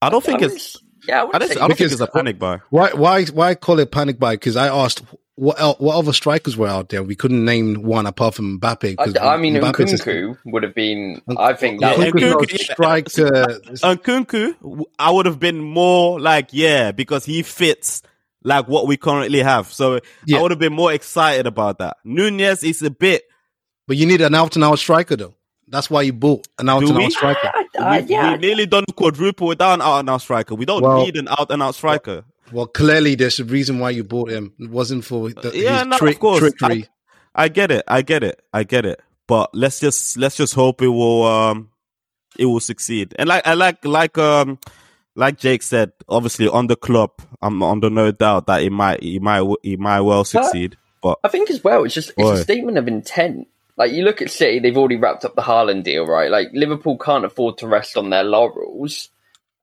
[0.01, 0.75] I don't think I it's.
[0.75, 2.59] wouldn't- yeah, I I wouldn't don't, say I don't think it's a panic buy.
[2.69, 4.35] why why why call it panic buy?
[4.35, 5.03] Because I asked
[5.35, 7.01] what el- what other strikers were out there.
[7.03, 8.97] We couldn't name one apart from Mbappe.
[8.97, 11.21] 'cause I, I mean, Mbappe's a- Nkunku would have been.
[11.37, 12.73] I think that Yeah, would Nkunku- not a yeah.
[12.73, 13.45] striker.
[13.95, 18.01] Nkunku, w- I would have been more like, yeah, because he fits
[18.43, 19.71] like what we currently have.
[19.73, 20.37] So Yeah.
[20.37, 21.97] I would have been more excited about that.
[22.03, 23.23] Nunez is a bit.
[23.87, 25.33] But you need an out and out striker though.
[25.67, 27.51] That's why you bought an out and out striker.
[27.75, 30.53] Uh, we've, we've nearly done quadruple without an out and out striker.
[30.53, 32.23] We don't Well- need an out and out striker.
[32.53, 34.53] Well, clearly there's a reason why you bought him.
[34.59, 36.39] It wasn't for the, yeah, his no, trick, of course.
[36.39, 36.87] trickery.
[37.35, 37.83] I, I get it.
[37.87, 38.41] I get it.
[38.53, 39.01] I get it.
[39.27, 41.69] But let's just let's just hope it will um
[42.37, 43.15] it will succeed.
[43.17, 44.59] And like I like like um
[45.15, 47.11] like Jake said, obviously on the club,
[47.41, 50.77] I'm under no doubt that it might it might it might well succeed.
[51.01, 51.83] But I think as well.
[51.85, 52.33] It's just it's Why?
[52.33, 53.47] a statement of intent.
[53.77, 56.29] Like you look at City, they've already wrapped up the Haaland deal, right?
[56.29, 59.09] Like Liverpool can't afford to rest on their laurels,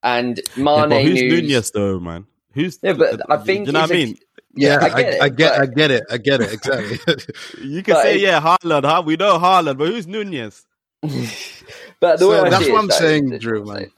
[0.03, 2.27] and Yeah, Mane but who's news- Nunez though, man?
[2.53, 4.17] Who's Yeah, but I think do you know what I mean?
[4.55, 6.99] Yeah, I I, get it, I get, but- I get it, I get it exactly.
[7.69, 9.03] You can But say it- yeah, Haaland, huh?
[9.07, 10.67] We know Haaland, but who's Nunez?
[12.01, 13.91] But the So way I that's see it what is I'm saying, it's- Drew, man.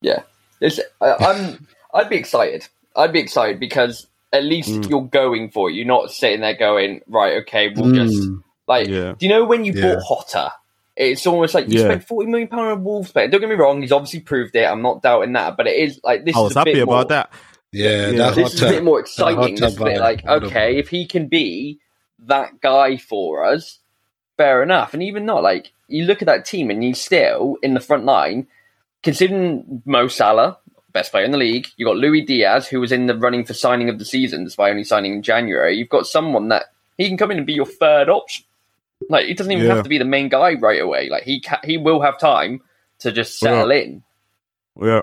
[0.00, 0.22] Yeah,
[0.60, 1.66] it's, I, I'm.
[1.94, 2.68] I'd be excited.
[2.94, 4.90] I'd be excited because at least Mm.
[4.90, 5.74] you're going for it.
[5.74, 8.42] You're not sitting there going, right, okay, we'll just Mm.
[8.68, 8.86] like.
[8.88, 9.14] Yeah.
[9.18, 9.96] Do you know when you Yeah.
[10.08, 10.52] bought Jota?
[10.98, 11.84] It's almost like you Yeah.
[11.86, 13.28] spent forty million pound on Wolves player.
[13.28, 14.64] Don't get me wrong; he's obviously proved it.
[14.64, 16.34] I'm not doubting that, but it is like this.
[16.36, 17.32] I is was a happy bit about more, that.
[17.70, 18.16] Yeah, Yeah.
[18.18, 19.54] that This is a bit more exciting.
[19.54, 21.78] This is bit like okay, if he can be
[22.26, 23.78] that guy for us,
[24.36, 24.92] fair enough.
[24.92, 28.04] And even not like you look at that team and you still in the front
[28.04, 28.48] line,
[29.02, 30.58] considering Mo Salah,
[30.92, 33.54] best player in the league, you got Luis Diaz, who was in the running for
[33.54, 35.76] signing of the season, despite only signing in January.
[35.76, 36.64] You've got someone that
[36.96, 38.44] he can come in and be your third option.
[39.08, 39.74] Like he doesn't even Yeah.
[39.74, 41.08] have to be the main guy right away.
[41.08, 42.60] Like he ca- he will have time
[43.00, 44.02] to just settle in.
[44.80, 45.02] Yeah.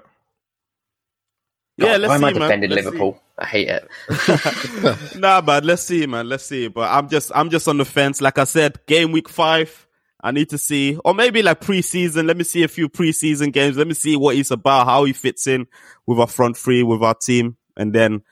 [1.77, 2.86] yeah, let's why am I defending Let's see.
[2.86, 3.21] Liverpool?
[3.38, 5.15] I hate it.
[5.17, 6.29] nah, but let's see, man.
[6.29, 6.69] Let's see.
[6.69, 8.21] But I'm just, I'm just on the fence.
[8.21, 9.86] Like I said, game week five,
[10.21, 12.27] I need to see, or maybe like preseason.
[12.27, 13.75] Let me see a few preseason games.
[13.77, 15.67] Let me see what he's about, how he fits in
[16.08, 18.23] with our front three, with our team, and then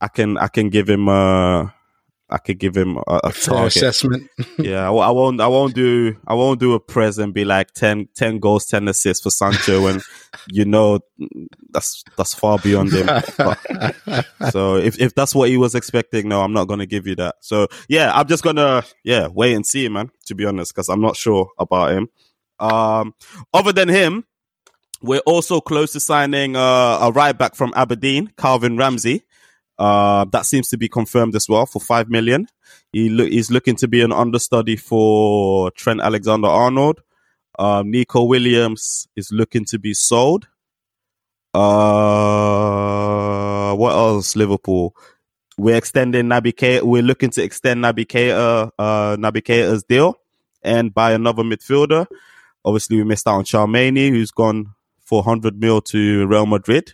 [0.00, 1.70] I can, I can give him, uh,
[2.32, 3.76] I could give him a, a target.
[3.76, 4.30] assessment.
[4.58, 7.72] yeah, I, I won't, I won't do, I won't do a press and be like
[7.72, 10.00] 10, 10 goals, 10 assists for Sancho when
[10.48, 11.00] you know
[11.70, 13.06] that's, that's far beyond him.
[13.06, 17.06] But- so if, if that's what he was expecting, no, I'm not going to give
[17.06, 17.36] you that.
[17.40, 20.88] So yeah, I'm just going to, yeah, wait and see, man, to be honest, because
[20.88, 22.08] I'm not sure about him.
[22.58, 23.14] Um,
[23.52, 24.24] other than him,
[25.02, 29.22] we're also close to signing uh, a right back from Aberdeen, Calvin Ramsey.
[29.82, 32.46] Uh, that seems to be confirmed as well for five million.
[32.92, 37.02] He lo- he's looking to be an understudy for Trent Alexander Arnold.
[37.58, 40.46] Um, Neco Williams is looking to be sold.
[41.52, 41.62] Uh,
[43.74, 44.36] what else?
[44.36, 44.94] Liverpool.
[45.58, 46.82] We're extending Naby Keita.
[46.82, 50.14] We're looking to extend Naby Keita, uh, Naby Keita's deal
[50.62, 52.06] and buy another midfielder.
[52.64, 56.92] Obviously, we missed out on Tchouameni, who's gone for 100 mil to Real Madrid.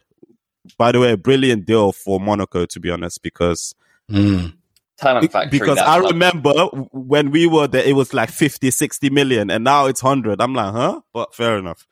[0.77, 3.75] By the way, a brilliant deal for Monaco, to be honest, because
[4.11, 4.55] Mm.
[4.99, 5.59] Talent factory.
[5.61, 6.13] because I club.
[6.13, 6.53] remember
[6.93, 10.41] when we were there, it was like 50, 60 million, and now it's 100.
[10.41, 11.01] I'm like, huh?
[11.15, 11.87] But fair enough.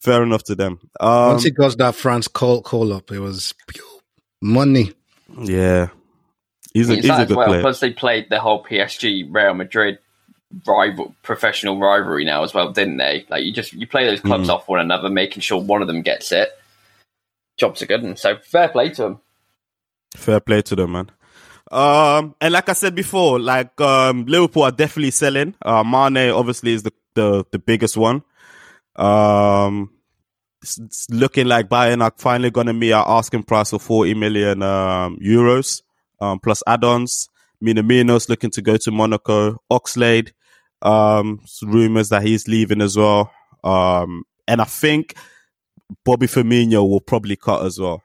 [0.00, 0.78] Fair enough to them.
[1.00, 3.82] Um, Once he got that France call call up, it was pew,
[4.40, 4.92] money.
[5.42, 5.88] yeah.
[6.72, 7.48] He's a, It's he's a good well.
[7.48, 7.60] player.
[7.60, 9.98] Plus, they played the whole PSG Real Madrid
[10.66, 13.26] rival professional rivalry now as well, didn't they?
[13.28, 14.54] Like you just you play those clubs Mm.
[14.54, 16.50] off one another, making sure one of them gets it.
[17.58, 19.20] Jobs are good, and so fair play to them.
[20.16, 21.10] Fair play to them, man.
[21.70, 25.54] Um, and like I said before, like um, Liverpool are definitely selling.
[25.60, 28.22] Uh, Mane obviously is the the, the biggest one.
[28.96, 29.90] Um,
[30.62, 34.14] it's, it's looking like Bayern are finally going to meet our asking price of forty
[34.14, 35.82] million um, euros
[36.20, 37.28] um, plus add-ons.
[37.62, 39.60] Minamino's looking to go to Monaco.
[39.70, 40.32] Oxlade,
[40.80, 43.30] um, rumors that he's leaving as well.
[43.64, 45.16] Um, and I think
[46.04, 48.02] Bobby Firmino will probably cut as well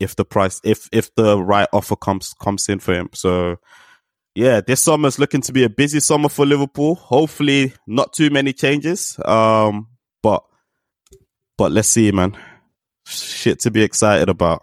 [0.00, 3.08] if the price if if the right offer comes comes in for him.
[3.14, 3.56] So
[4.34, 6.96] yeah, this summer's looking to be a busy summer for Liverpool.
[6.96, 9.18] Hopefully not too many changes.
[9.24, 9.88] Um
[10.22, 10.44] but
[11.56, 12.36] but let's see, man.
[13.06, 14.62] Shit to be excited about.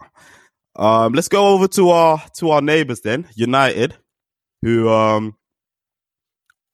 [0.76, 3.96] Um let's go over to our to our neighbors then, United,
[4.62, 5.36] who um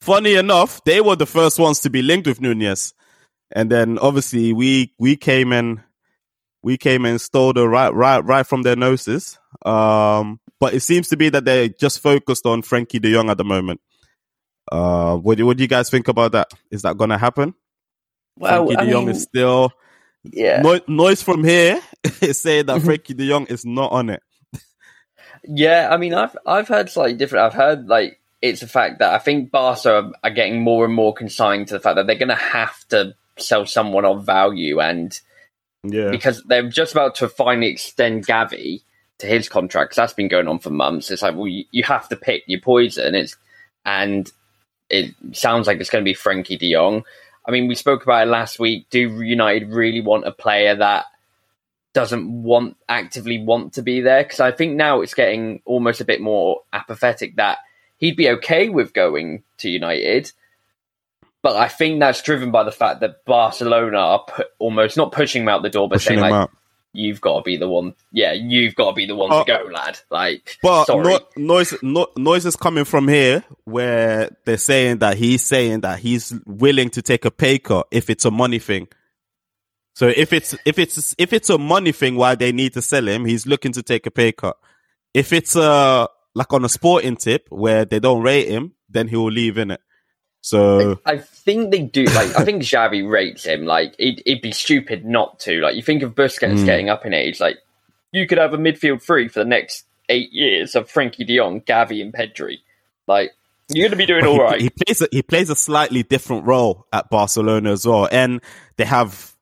[0.01, 2.95] funny enough, they were the first ones to be linked with Nunez.
[3.51, 5.81] And then obviously we we came and
[6.69, 9.39] we came and stole the right right right from their noses.
[9.65, 13.39] Um, but it seems to be that they're just focused on Frenkie De Jong at
[13.39, 13.81] the moment.
[14.71, 16.53] Uh, what do what do you guys think about that?
[16.71, 17.55] Is that going to happen?
[18.39, 19.73] Frenkie De Jong is still
[20.25, 21.81] yeah, no, noise from here
[22.21, 24.23] is saying that Frenkie De Jong is not on it.
[25.45, 25.89] yeah.
[25.91, 27.47] I mean, I've I've heard slightly different.
[27.47, 30.93] I've heard like it's a fact that I think Barca are, are getting more and
[30.93, 34.81] more consigned to the fact that they're going to have to sell someone of value
[34.81, 35.19] and
[35.85, 38.83] Yeah, because they're just about to finally extend Gavi
[39.19, 39.97] to his contract.
[39.97, 41.11] that's been going on for months.
[41.11, 43.15] It's like, well, you, you have to pick your poison.
[43.15, 43.37] It's
[43.85, 44.31] and
[44.89, 47.05] it sounds like it's going to be Frenkie De Jong.
[47.47, 48.87] I mean, we spoke about it last week.
[48.91, 51.07] Do United really want a player that
[51.95, 54.23] doesn't want actively want to be there?
[54.23, 57.59] Because I think now it's getting almost a bit more apathetic that
[57.97, 60.33] he'd be okay with going to United.
[61.43, 65.43] But I think that's driven by the fact that Barcelona are pu- almost not pushing
[65.43, 66.51] him out the door, but pushing saying like, out.
[66.93, 67.95] you've got to be the one.
[68.13, 69.45] Yeah, you've got to be the one Oh.
[69.45, 70.01] to go, lad.
[70.11, 71.05] Like, But sorry.
[71.05, 76.01] no, noise no, noise is coming from here where they're saying that he's saying that
[76.01, 78.89] he's willing to take a pay cut if it's a money thing.
[79.95, 83.07] So if it's if it's if it's a money thing why they need to sell
[83.07, 84.57] him, he's looking to take a pay cut.
[85.15, 89.17] If it's uh like on a sporting tip where they don't rate him, then he
[89.17, 89.81] will leave in it.
[90.41, 92.05] So I think they do.
[92.05, 93.65] Like, I think Xavi rates him.
[93.65, 95.61] Like, it, it'd be stupid not to.
[95.61, 96.65] Like, you think of Busquets Mm.
[96.65, 97.41] getting up in age.
[97.41, 97.59] Like,
[98.13, 101.61] you could have a midfield three for the next eight years of Frenkie De Jong,
[101.63, 102.59] Gavi, and Pedri.
[103.07, 103.33] Like,
[103.69, 104.61] you're going to be doing But all he, right.
[104.63, 108.41] he plays a, he plays a slightly different role at Barcelona as well, and
[108.77, 109.35] they have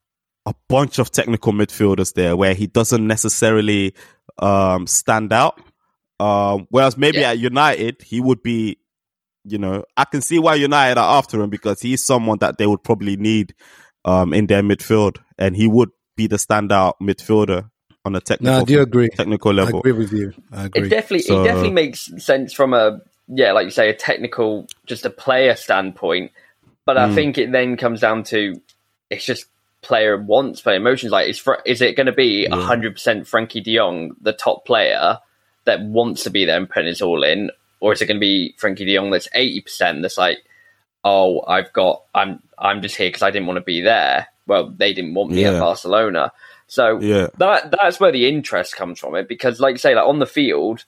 [0.46, 3.94] a bunch of technical midfielders there where he doesn't necessarily
[4.38, 5.60] um, stand out.
[6.18, 7.30] Um, whereas maybe Yeah.
[7.30, 8.78] at United he would be,
[9.46, 12.66] you know, I can see why United are after him because he's someone that they
[12.66, 13.54] would probably need
[14.04, 17.70] um, in their midfield, and he would be the standout midfielder
[18.04, 19.08] on a technical No, I do agree.
[19.08, 20.32] technical I agree with you.
[20.52, 20.86] I agree.
[20.86, 24.68] It definitely, So- it definitely makes sense from a yeah, like you say, a technical,
[24.86, 26.30] just a player standpoint.
[26.84, 27.14] But I Mm.
[27.16, 28.60] think it then comes down to
[29.10, 29.46] it's just
[29.82, 31.10] player wants, player emotions.
[31.10, 32.54] Like, is is it going to be Yeah.
[32.62, 35.18] hundred percent Frenkie De Jong, the top player
[35.64, 38.20] that wants to be there and putting his all in, or is it going to
[38.20, 40.02] be Frenkie De Jong that's eighty percent?
[40.02, 40.38] That's like,
[41.04, 44.28] oh, I've got, I'm, I'm just here because I didn't want to be there.
[44.46, 45.54] Well, they didn't want me Yeah.
[45.54, 46.32] at Barcelona,
[46.68, 50.06] so Yeah, that that's where the interest comes from it because like you say like
[50.06, 50.84] on the field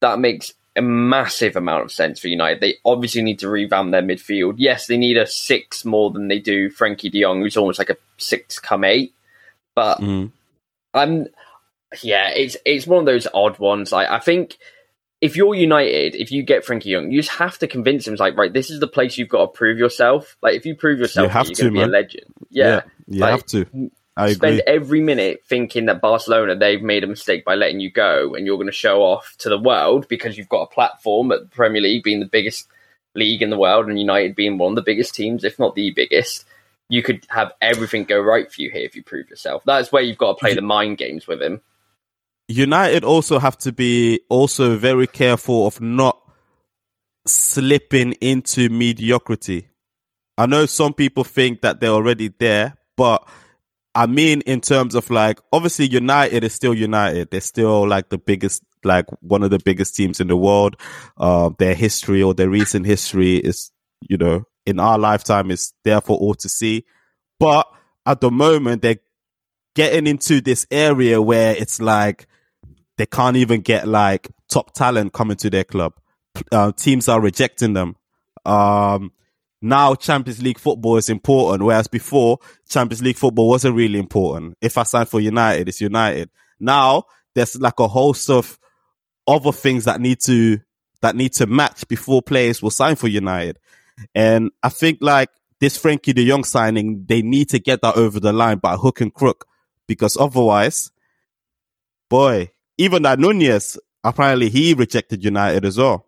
[0.00, 2.60] that makes a massive amount of sense for United.
[2.60, 4.54] They obviously need to revamp their midfield.
[4.58, 7.90] Yes, they need a six more than they do Frenkie De Jong, who's almost like
[7.90, 9.12] a six come eight.
[9.74, 10.30] But Mm.
[10.94, 11.26] I'm
[12.02, 13.90] yeah, it's it's one of those odd ones.
[13.90, 14.56] Like I think
[15.20, 18.14] if you're United, if you get Frenkie Young, you just have to convince him.
[18.14, 20.36] Like, right, this is the place you've got to prove yourself.
[20.42, 21.92] Like if you prove yourself, have you're to, going to be a man.
[21.92, 22.24] legend.
[22.50, 23.90] Yeah, you Like, have to.
[24.16, 24.74] I spend agree.
[24.74, 28.56] every minute thinking that Barcelona they've made a mistake by letting you go, and you're
[28.56, 31.80] going to show off to the world because you've got a platform at the Premier
[31.80, 32.68] League being the biggest
[33.14, 35.90] league in the world, and United being one of the biggest teams, if not the
[35.90, 36.44] biggest.
[36.88, 39.62] You could have everything go right for you here if you prove yourself.
[39.66, 41.60] That's where you've got to play the mind games with him.
[42.48, 46.18] United also have to be also very careful of not
[47.26, 49.68] slipping into mediocrity.
[50.38, 53.28] I know some people think that they're already there, but
[53.94, 57.30] I mean, in terms of like, obviously United is still United.
[57.30, 60.76] They're still like the biggest, like one of the biggest teams in the world.
[61.16, 63.72] Uh, their history or their recent history is,
[64.08, 66.84] you know, in our lifetime is there for all to see.
[67.40, 67.66] But
[68.06, 69.00] at the moment, they're
[69.74, 72.27] getting into this area where it's like
[72.98, 75.94] they can't even get like top talent coming to their club.
[76.52, 77.96] Uh, teams are rejecting them.
[78.44, 79.12] Um,
[79.62, 84.56] now Champions League football is important, whereas before Champions League football wasn't really important.
[84.60, 86.28] If I sign for United, it's United.
[86.60, 88.58] Now there's like a host of
[89.26, 90.58] other things that need to
[91.00, 93.58] that need to match before players will sign for United.
[94.14, 95.30] And I think like
[95.60, 99.00] this Frenkie de Jong signing, they need to get that over the line by hook
[99.00, 99.46] and crook
[99.86, 100.90] because otherwise,
[102.08, 106.06] boy, even that Nunez, apparently he rejected United as well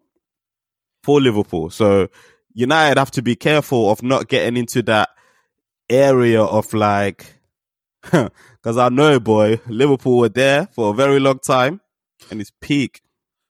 [1.02, 1.70] for Liverpool.
[1.70, 2.08] So
[2.54, 5.10] United have to be careful of not getting into that
[5.88, 7.26] area of like,
[8.02, 11.80] because I know, boy, Liverpool were there for a very long time
[12.30, 13.02] and it's peak.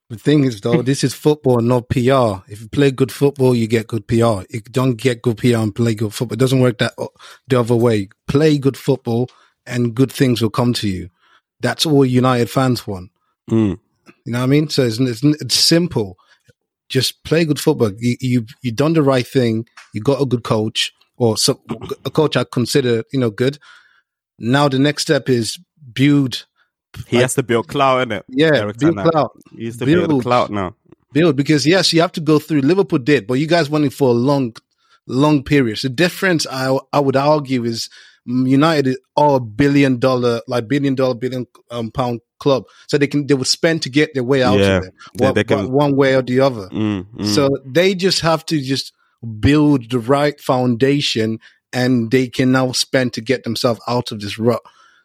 [0.09, 2.43] The thing is, though, this is football, not PR.
[2.51, 4.41] If you play good football, you get good PR.
[4.49, 7.07] If you don't get good PR and play good football, it doesn't work that uh,
[7.47, 8.09] the other way.
[8.27, 9.29] Play good football,
[9.65, 11.09] and good things will come to you.
[11.61, 13.11] That's all United fans want.
[13.49, 13.79] Mm.
[14.25, 14.69] You know what I mean?
[14.69, 16.17] So it's, it's, it's simple.
[16.89, 17.91] Just play good football.
[17.97, 19.65] You, you you done the right thing.
[19.93, 21.61] You got a good coach, or so,
[22.05, 23.57] a coach I consider you know good.
[24.39, 25.57] Now the next step is
[25.93, 26.45] build.
[27.07, 28.23] He Like- has to build clout, innit?
[28.27, 29.31] Yeah, Eric build clout.
[29.57, 30.23] He has to build, Build.
[30.23, 30.75] clout now.
[31.13, 32.61] build because yes, you have to go through.
[32.61, 34.53] Liverpool did, but you guys went in for a long,
[35.07, 35.77] long period.
[35.77, 37.89] So The difference, I I would argue, is
[38.25, 43.27] United are a billion dollar, like billion dollar, billion um, pound club, so they can
[43.27, 44.77] they would spend to get their way out Yeah.
[44.77, 46.67] of it, one, they can- one way or the other.
[46.69, 47.25] Mm, mm.
[47.25, 48.93] So they just have to just
[49.39, 51.39] build the right foundation,
[51.73, 54.61] and they can now spend to get themselves out of this rut.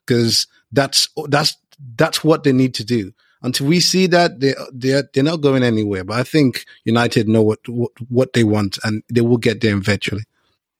[0.06, 1.56] Because that's that's
[1.96, 3.12] that's what they need to do.
[3.42, 6.04] Until we see that, they they they're not going anywhere.
[6.04, 9.76] But I think United know what what, what they want, and they will get there
[9.76, 10.22] eventually.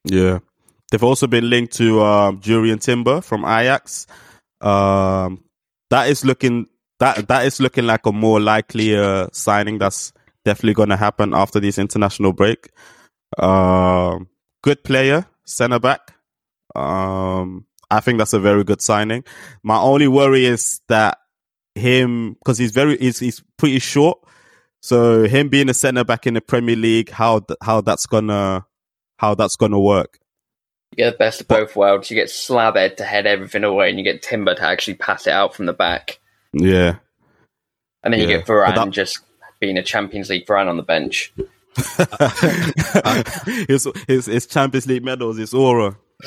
[0.05, 0.39] Yeah.
[0.91, 4.07] They've also been linked to um, Timber from Ajax.
[4.61, 5.45] Um,
[5.91, 6.67] that is looking
[7.01, 9.79] that that is looking like a more likely uh, signing.
[9.79, 10.13] That's
[10.45, 12.71] definitely going to happen after this international break.
[13.39, 14.29] Um,
[14.63, 16.15] good player, centre back.
[16.75, 19.25] Um, I think that's a very good signing.
[19.63, 21.19] My only worry is that
[21.75, 24.19] him because he's very he's, he's pretty short.
[24.83, 28.65] So him being a centre back in the Premier League, how how that's gonna
[29.19, 30.19] how that's gonna work.
[30.97, 32.11] You get the best of both worlds.
[32.11, 35.33] You get Slabhead to head everything away, and you get Timber to actually pass it
[35.33, 36.19] out from the back.
[36.55, 36.97] Yeah,
[38.03, 39.19] And then you get Varane that- just
[39.61, 41.33] being a Champions League Varane on the bench.
[43.69, 45.99] his, his his Champions League medals, his aura.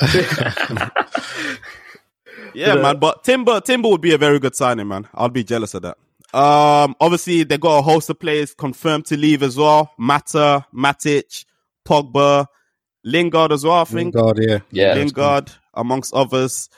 [2.54, 2.98] yeah, man.
[3.00, 5.08] But Timber Timber would be a very good signing, man.
[5.14, 5.98] I'll be jealous of that.
[6.32, 9.92] Um, obviously they got a host of players confirmed to leave as well.
[9.98, 11.44] Mata, Matic,
[11.84, 12.46] Pogba,
[13.04, 13.80] Lingard as well.
[13.80, 14.94] I think God, yeah, Yeah.
[14.94, 16.68] Lingard, amongst others.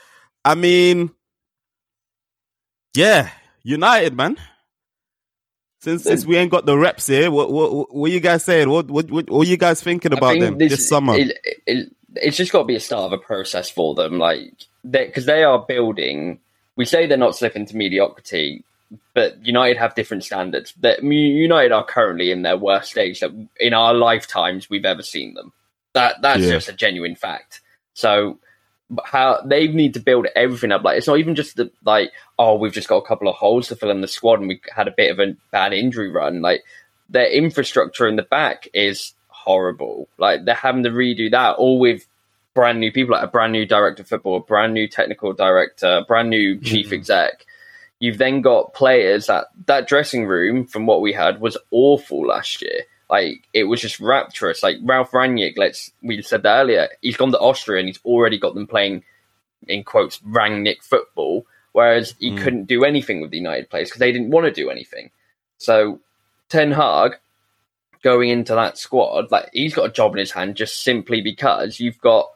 [0.45, 1.11] I mean,
[2.95, 3.29] yeah,
[3.63, 4.37] United, man.
[5.81, 8.69] Since since we ain't got the reps here, what what what you guys saying?
[8.69, 11.15] What what what, what you guys thinking about them this, summer?
[11.15, 14.53] It, it, it's just got to be a start of a process for them, like
[14.89, 16.39] because they, are building.
[16.77, 18.63] We say they're not slipping to mediocrity,
[19.13, 20.73] but United have different standards.
[20.79, 25.33] That United are currently in their worst stage that in our lifetimes we've ever seen
[25.33, 25.51] them.
[25.93, 26.51] That that's Yeah.
[26.51, 27.61] just a genuine fact.
[27.93, 28.39] So
[29.05, 30.83] how they need to build everything up.
[30.83, 33.67] Like it's not even just the like, oh, we've just got a couple of holes
[33.69, 36.41] to fill in the squad and we had a bit of a bad injury run.
[36.41, 36.63] Like
[37.09, 40.07] their infrastructure in the back is horrible.
[40.17, 42.05] Like they're having to redo that all with
[42.53, 46.03] brand new people, like a brand new director of football, a brand new technical director,
[46.07, 47.45] brand new chief exec.
[47.99, 52.61] You've then got players that that dressing room from what we had was awful last
[52.61, 52.81] year.
[53.13, 54.63] Like it was just rapturous.
[54.63, 56.89] Like Ralf Rangnick, let's we said that earlier.
[57.01, 59.03] He's gone to Austria and he's already got them playing
[59.67, 62.37] in quotes Rangnick football, whereas he hmm.
[62.37, 65.11] couldn't do anything with the United players because they didn't want to do anything.
[65.59, 65.99] So
[66.49, 67.17] Ten Hag
[68.01, 71.79] going into that squad, like he's got a job in his hand just simply because
[71.79, 72.31] you've got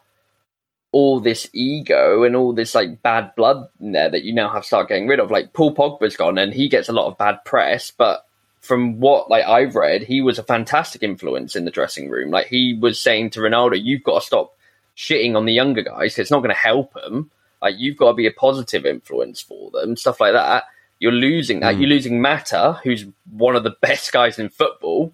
[0.92, 4.62] all this ego and all this like bad blood in there that you now have
[4.62, 5.32] to start getting rid of.
[5.32, 8.27] Like Paul Pogba's gone and he gets a lot of bad press, but
[8.60, 12.32] from what like I've read, he was a fantastic influence in the dressing room.
[12.32, 14.54] Like he was saying to Ronaldo, "You've got to stop
[14.98, 16.18] shitting on the younger guys.
[16.18, 17.32] It's not going to help them.
[17.62, 19.96] Like you've got to be a positive influence for them.
[19.96, 20.66] Stuff like that.
[21.00, 21.76] You're losing that.
[21.76, 21.82] Hmm.
[21.82, 25.14] You're losing Mata, who's one of the best guys in football.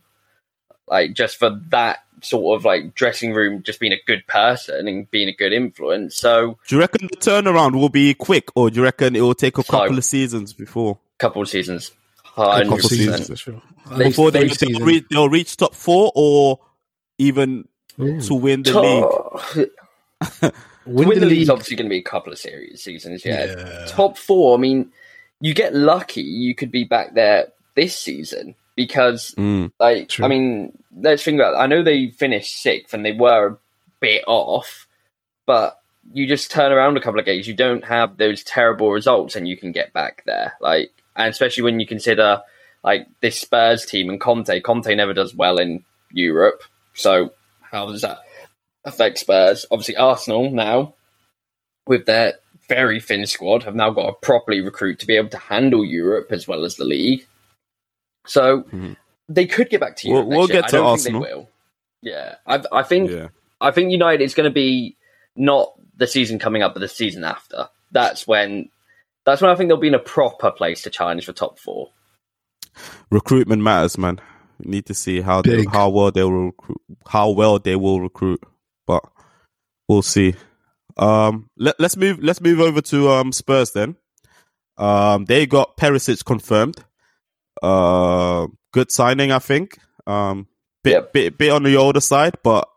[0.88, 5.10] Like just for that sort of like dressing room, just being a good person and
[5.12, 6.16] being a good influence.
[6.16, 9.36] So Do you reckon the turnaround will be quick, or do you reckon it will
[9.36, 11.92] take a couple of seasons before A couple of seasons.
[12.36, 12.82] Couple of 100%.
[12.84, 13.28] seasons.
[13.28, 13.62] for sure.
[13.98, 16.60] Before they, they- they'll, reach, they'll reach top four, or
[17.18, 17.68] even
[17.98, 18.80] to win the
[19.56, 19.70] league?
[20.42, 21.42] To Win, win the league.
[21.44, 23.24] is obviously going to be a couple of series seasons.
[23.24, 23.56] Yeah.
[23.58, 23.86] Yeah.
[23.88, 24.58] top four.
[24.58, 24.92] I mean,
[25.40, 29.72] you get lucky, you could be back there this season because, Mm.
[29.80, 30.26] like, True.
[30.26, 31.54] I mean, let's think about.
[31.54, 31.58] It.
[31.60, 33.58] I know they finished sixth and they were a
[34.02, 34.86] bit off,
[35.46, 35.80] but
[36.14, 37.48] you just turn around a couple of games.
[37.48, 40.54] You don't have those terrible results, and you can get back there.
[40.60, 42.42] Like, and especially when you consider
[42.84, 44.60] like this Spurs team and Conte.
[44.62, 48.20] Conte never does well in Europe, so how does that
[48.86, 49.66] affect Spurs?
[49.72, 50.94] Obviously, Arsenal now
[51.88, 52.34] with their
[52.70, 56.32] very thin squad have now got to properly recruit to be able to handle Europe
[56.32, 57.26] as well as the league.
[58.26, 58.96] So Mhm.
[59.28, 60.62] they could get back to We'll- we'll year.
[60.62, 61.22] get to Arsenal.
[61.24, 61.50] think they will.
[62.02, 63.28] Yeah, I, I think Yeah.
[63.62, 64.96] I think United is going to be
[65.36, 67.70] not the season coming up, but the season after.
[67.92, 68.70] That's when
[69.26, 71.90] that's when I think they'll be in a proper place to challenge for top four.
[73.12, 74.20] recruitment matters, man.
[74.60, 78.02] We need to see how they, how well they will recruit, how well they will
[78.02, 78.42] recruit,
[78.88, 79.04] but
[79.88, 80.36] we'll see.
[80.98, 82.20] Um, let, let's move.
[82.24, 83.96] Let's move over to um Spurs then.
[84.78, 86.84] Um, they got Perisic confirmed.
[87.62, 89.78] Uh, good signing, I think.
[90.06, 90.48] Um,
[90.84, 91.14] bit Yep.
[91.14, 92.68] bit bit on the older side, but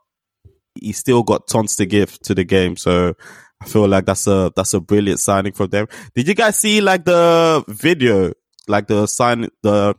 [0.75, 2.77] he still got tons to give to the game.
[2.77, 3.15] So
[3.61, 5.87] I feel like that's a that's a brilliant signing from them.
[6.15, 8.33] Did you guys see like the video,
[8.69, 9.95] like the sign the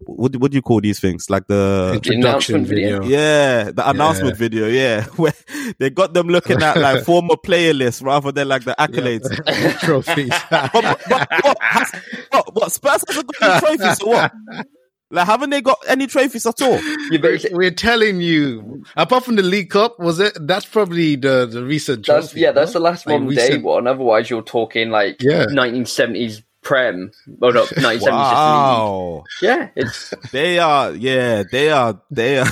[0.00, 1.30] what what do you call these things?
[1.30, 3.00] Like the introduction video.
[3.00, 3.18] video.
[3.18, 5.32] yeah, the announcement video, yeah, where
[5.78, 9.28] they got them looking at like former player lists rather than like the accolades.
[9.80, 10.32] trophies.
[10.50, 11.92] but, but, but what, has,
[12.30, 14.32] what, what Spurs hasn't got any trophies or what?
[15.10, 16.80] Like, haven't they got any trophies at all?
[17.52, 20.36] We're telling you, apart from the League Cup, was it?
[20.40, 22.40] That's probably the the recent That's trophy.
[22.40, 23.86] yeah, that's the last Like modern day recent- one.
[23.86, 25.46] Otherwise, you're talking like Yeah.
[25.46, 27.12] 1970s Prem.
[27.40, 28.12] Oh no, 1970s just league.
[28.12, 32.44] Wow, Yeah, it's they are, yeah, they are, they are.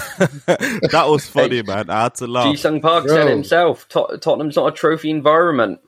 [0.47, 1.91] that was funny, man.
[1.91, 2.57] I had to Ji laugh.
[2.59, 3.27] Sung Park said Bro.
[3.27, 3.89] it himself.
[3.89, 5.81] Tot- Tottenham's not a trophy environment.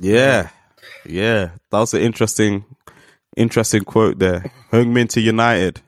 [0.00, 0.50] Yeah,
[1.06, 2.64] yeah, that was an interesting,
[3.36, 4.50] interesting quote there.
[4.72, 5.80] Heung-min to United.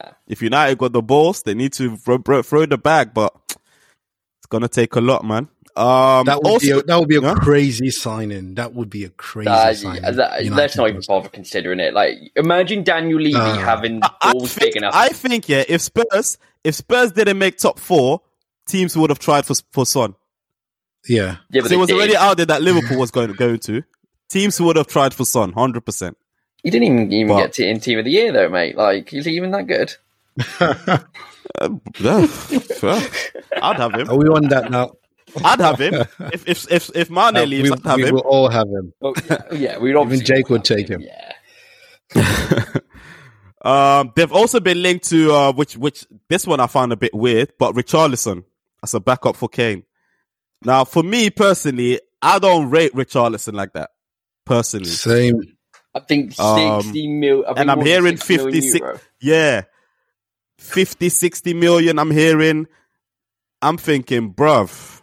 [0.00, 0.10] Nah.
[0.26, 3.32] If United got the balls, they need to throw, throw- throw the bag, but
[4.38, 5.48] it's gonna take a lot, man.
[5.76, 7.34] Um, That would also, be a, that would be a Huh?
[7.34, 8.54] crazy signing.
[8.54, 10.02] That would be a crazy Uh, signing.
[10.02, 11.92] that- United let's not even bother considering it.
[11.92, 14.94] Like, imagine Daniel Levy Uh, having I, I balls think, big enough.
[14.94, 18.22] I think, yeah, if Spurs, if Spurs didn't make top four,
[18.66, 20.14] teams would have tried for for Son.
[21.08, 21.94] Yeah, yeah, it was did.
[21.96, 23.82] already out there that Liverpool was going to go to.
[24.30, 26.16] Teams would have tried for Son, hundred percent.
[26.66, 28.76] He didn't even, even But- get to in team of the year though, mate.
[28.76, 29.94] Like, is he even that good?
[31.60, 31.78] I'd
[33.76, 34.10] have him.
[34.10, 34.96] are we on that now?
[35.44, 35.94] I'd have him.
[36.32, 38.14] If if if if Mane Uh, leaves, we, I'd have we him.
[38.16, 38.92] will all have him.
[39.00, 39.14] Well,
[39.52, 41.02] yeah, we'd obviously Jake would have take him.
[41.02, 41.32] Yeah,
[43.64, 47.14] Um, they've also been linked to uh, which which this one I found a bit
[47.14, 48.44] weird, but Richarlison
[48.82, 49.84] as a backup for Kane.
[50.64, 53.90] Now, for me personally, I don't rate Richarlison like that.
[54.44, 55.55] Personally, Same.
[55.96, 57.42] I think Um, sixty mil.
[57.44, 59.62] I think and I'm hearing 60 million 56 yeah,
[60.58, 61.98] 50, 60 million.
[61.98, 62.66] I'm hearing.
[63.62, 65.00] I'm thinking, bruv,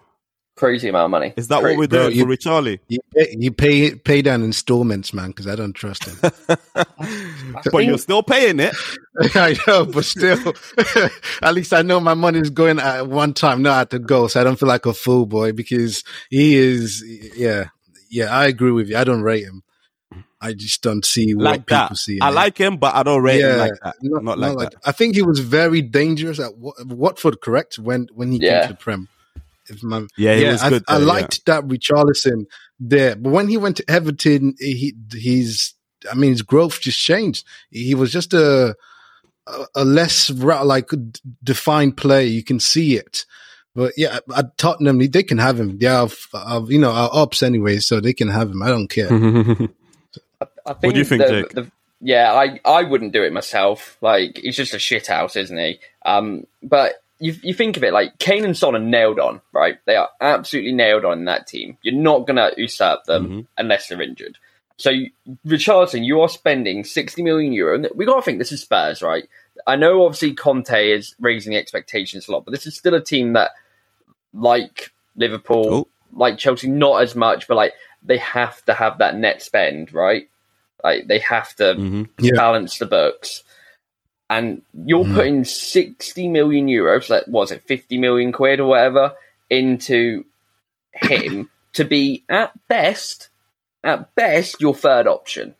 [0.55, 1.33] Crazy amount of money.
[1.35, 1.75] is that Crazy.
[1.75, 2.79] what we're Bro, doing you- for Richarlie?
[2.87, 6.31] You pay, you pay pay down installments, man, because I don't trust him.
[7.71, 8.75] But you're still paying it.
[9.35, 10.53] I know, but still,
[11.41, 14.39] at least I know my money's going at one time, not at the goal, so
[14.41, 15.51] I don't feel like a fool, boy.
[15.53, 17.03] Because he is,
[17.35, 17.65] yeah,
[18.09, 18.25] yeah.
[18.35, 18.97] I agree with you.
[18.97, 19.63] I don't rate him.
[20.43, 21.97] I just don't see what Like people that.
[21.97, 22.19] see.
[22.21, 22.35] I him.
[22.35, 23.95] like him, but I don't rate him like that.
[24.01, 24.75] Not, like, that.
[24.85, 27.79] I think he was very dangerous at Wat- Watford, correct?
[27.79, 28.59] When when he Yeah.
[28.59, 29.07] came to the Prem.
[29.69, 32.45] If my, Yeah, he was I, good I there, liked that Richarlison
[32.79, 35.73] there, but when he went to Everton, he he's.
[36.11, 37.45] I mean, his growth just changed.
[37.71, 38.75] He was just a
[39.47, 40.89] a, a less like
[41.43, 42.27] defined player.
[42.27, 43.25] You can see it.
[43.75, 45.79] But yeah, at Tottenham, they can have him.
[45.79, 48.61] They are, uh, you know, are ups anyway, so they can have him.
[48.61, 49.09] I don't care.
[50.65, 51.49] I think do you think, the- Jake?
[51.53, 51.71] the-
[52.05, 53.97] yeah, I, I wouldn't do it myself.
[54.01, 55.79] Like he's just a shit house, isn't he?
[56.05, 59.77] Um, but you you think of it like Kane and Son are nailed on, right?
[59.85, 61.77] They are absolutely nailed on in that team.
[61.81, 63.47] You're not going to usurp them Mhm.
[63.57, 64.37] unless they're injured.
[64.77, 65.11] So, you-
[65.47, 67.85] Richarlison, you are spending 60 million euro.
[67.95, 69.29] We got to think this is Spurs, right?
[69.67, 73.01] I know obviously Conte is raising the expectations a lot, but this is still a
[73.01, 73.51] team that,
[74.33, 75.87] like Liverpool, Oh.
[76.11, 80.27] like Chelsea, not as much, but like they have to have that net spend, right?
[80.83, 82.09] Like they have to Mhm.
[82.19, 82.31] Yeah.
[82.35, 83.43] balance the books.
[84.29, 85.15] And you're Mhm.
[85.15, 89.13] putting 60 million euros, like, what was it, 50 million quid or whatever,
[89.49, 90.25] into
[90.93, 93.29] him to be at best,
[93.83, 95.55] at best, your third option.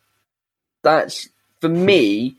[0.81, 1.29] That's
[1.61, 2.35] for me,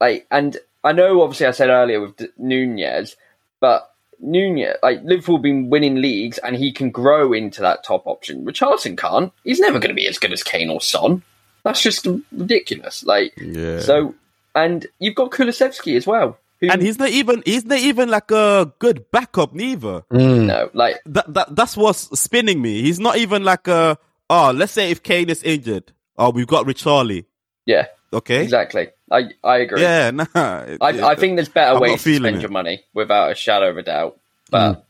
[0.00, 3.16] like, and I know obviously I said earlier with D- Nunez,
[3.60, 8.06] but Nunez, like Liverpool have been winning leagues and he can grow into that top
[8.06, 8.44] option.
[8.44, 9.32] Richardson can't.
[9.44, 11.22] He's never going to be as good as Kane or Son.
[11.62, 13.04] That's just ridiculous.
[13.04, 13.80] Like, Yeah.
[13.80, 14.14] so,
[14.54, 16.38] and you've got Kulusevski as well.
[16.60, 20.02] Who, and he's not even he's not even like a good backup neither.
[20.12, 20.44] Mm.
[20.46, 22.82] no, like, That, that that's what's spinning me.
[22.82, 23.96] He's not even like a
[24.28, 27.24] oh, let's say if Kane is injured, oh, we've got Richarlie.
[27.64, 28.42] yeah, Okay.
[28.42, 28.88] exactly.
[29.10, 29.80] I, I agree.
[29.80, 30.26] Yeah, nah.
[30.34, 32.42] I, I think there's better I'm ways to spend it.
[32.42, 34.20] your money without a shadow of a doubt.
[34.50, 34.84] But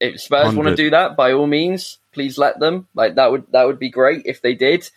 [0.00, 2.88] if Spurs want to do that, by all means, please let them.
[2.94, 4.90] Like that would that would be great if they did.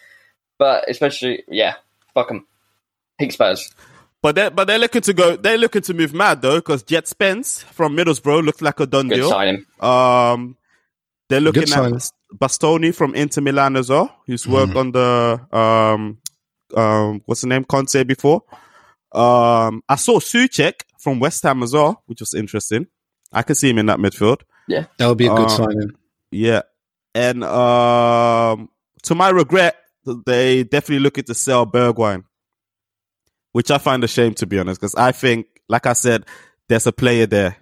[0.59, 1.75] But especially, yeah,
[2.13, 2.45] fuck them.
[3.19, 3.73] Pink Spurs.
[4.21, 5.35] But they but they're looking to go.
[5.35, 9.07] They're looking to move mad though, because Djed Spence from Middlesbrough looks like a done
[9.09, 9.29] Good deal.
[9.29, 9.65] signing.
[9.79, 10.57] Um,
[11.29, 11.99] they're looking Good at signing.
[12.35, 14.77] Bastoni from Inter Milan as well, who's worked Mm-hmm.
[14.97, 16.17] under um
[16.75, 18.41] um what's the name Conte before.
[19.13, 22.87] Um, I saw Soucek from West Ham as well, which was interesting.
[23.31, 24.41] I could see him in that midfield.
[24.67, 25.91] Yeah, that would be a good Uh, signing.
[26.31, 26.63] Yeah,
[27.15, 28.69] and um,
[29.03, 29.77] to my regret,
[30.25, 32.23] they definitely looking to sell Bergwijn,
[33.51, 36.25] which I find a shame to be honest, because I think, like I said,
[36.69, 37.57] there's a player there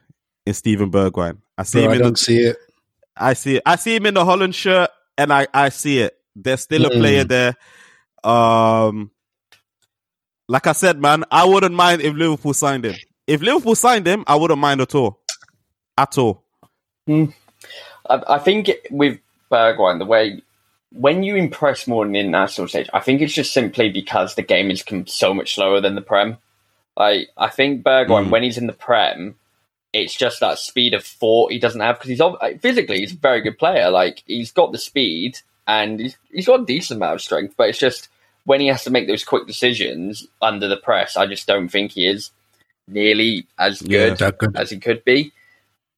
[0.45, 1.37] in Steven Bergwijn.
[1.57, 2.57] I see Bro, him I in the don't see it.
[3.17, 3.63] I see it.
[3.65, 6.17] I see him in the Holland shirt, and I I see it.
[6.35, 6.99] There's still a Mm.
[6.99, 7.55] player there.
[8.23, 9.11] Um,
[10.47, 12.95] like I said, man, I wouldn't mind if Liverpool signed him.
[13.27, 15.21] If Liverpool signed him, I wouldn't mind at all,
[15.97, 16.43] at all.
[17.07, 17.27] I,
[18.09, 19.19] I think with
[19.51, 20.41] Bergwijn, the way
[20.91, 24.41] when you impress more on the international stage, I think it's just simply because the
[24.41, 26.37] game is com- so much slower than the Prem.
[26.97, 28.29] Like I think Bergwijn, Mm.
[28.29, 29.35] when he's in the Prem,
[29.91, 33.17] it's just that speed of thought he doesn't have because he's like, physically he's a
[33.17, 33.89] very good player.
[33.89, 37.69] Like he's got the speed and he's, he's got a decent amount of strength, but
[37.69, 38.09] it's just
[38.45, 41.91] when he has to make those quick decisions under the press, I just don't think
[41.93, 42.31] he is
[42.87, 44.55] nearly as good that good.
[44.55, 45.31] as he could be.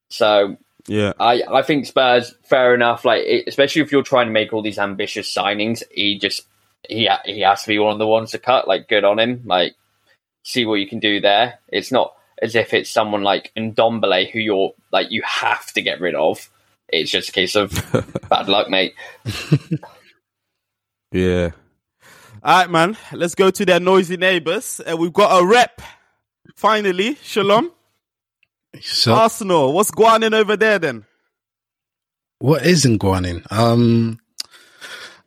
[0.08, 0.56] So
[0.88, 3.04] Yeah, I, I think Spurs, fair enough.
[3.04, 6.46] Like, especially if you're trying to make all these ambitious signings, he just
[6.88, 8.66] he he has to be one of the ones to cut.
[8.66, 9.42] Like, good on him.
[9.44, 9.74] Like,
[10.42, 11.60] see what you can do there.
[11.68, 16.00] It's not as if it's someone like Ndombele who you're like you have to get
[16.00, 16.48] rid of.
[16.88, 17.70] It's just a case of
[18.30, 18.94] bad luck, mate.
[21.12, 21.50] yeah.
[22.42, 22.96] All right, man.
[23.12, 25.82] Let's go to their noisy neighbors, and we've got a rep.
[26.56, 27.72] Finally, Shalom,
[28.80, 29.72] So Arsenal.
[29.72, 31.04] What's going on over there then?
[32.40, 33.42] what isn't going in?
[33.50, 34.20] Um,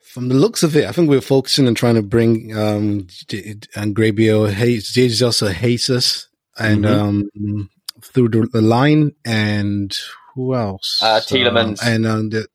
[0.02, 3.56] from the looks of it, I think we're focusing on trying to bring um J-
[3.76, 6.28] and Grabio hates Jesus hates us
[6.58, 7.00] and Mhm.
[7.36, 7.70] um
[8.02, 9.96] through the, the line and
[10.36, 11.00] who else?
[11.02, 11.82] Uh, Tielemans.
[11.86, 12.48] Um, and um, the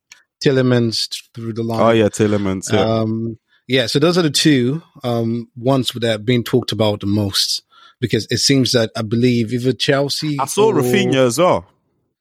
[0.45, 1.81] Tielemans through the line.
[1.81, 2.73] Oh yeah, Tielemans.
[2.73, 2.81] Yeah.
[2.81, 7.07] Um, yeah, so those are the two um, ones that are being talked about the
[7.07, 7.63] most
[8.01, 10.37] because it seems that I believe either Chelsea.
[10.41, 11.67] I saw or- Raphinha as well.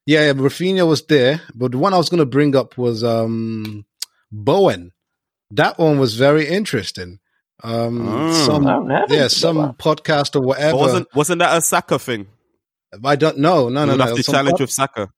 [0.08, 3.04] Yeah, yeah, Raphinha was there, but the one I was going to bring up was
[3.04, 3.86] um,
[4.32, 4.92] Bowen.
[5.52, 7.20] That one was very interesting.
[7.64, 8.46] Um, Mm.
[8.46, 9.06] some I don't know.
[9.10, 10.78] yeah, some podcast or But whatever.
[10.78, 12.28] wasn't wasn't that a Saka thing?
[13.04, 13.70] I don't know.
[13.70, 14.06] No, no, We'll no.
[14.08, 15.10] have to challenge pod- with Saka.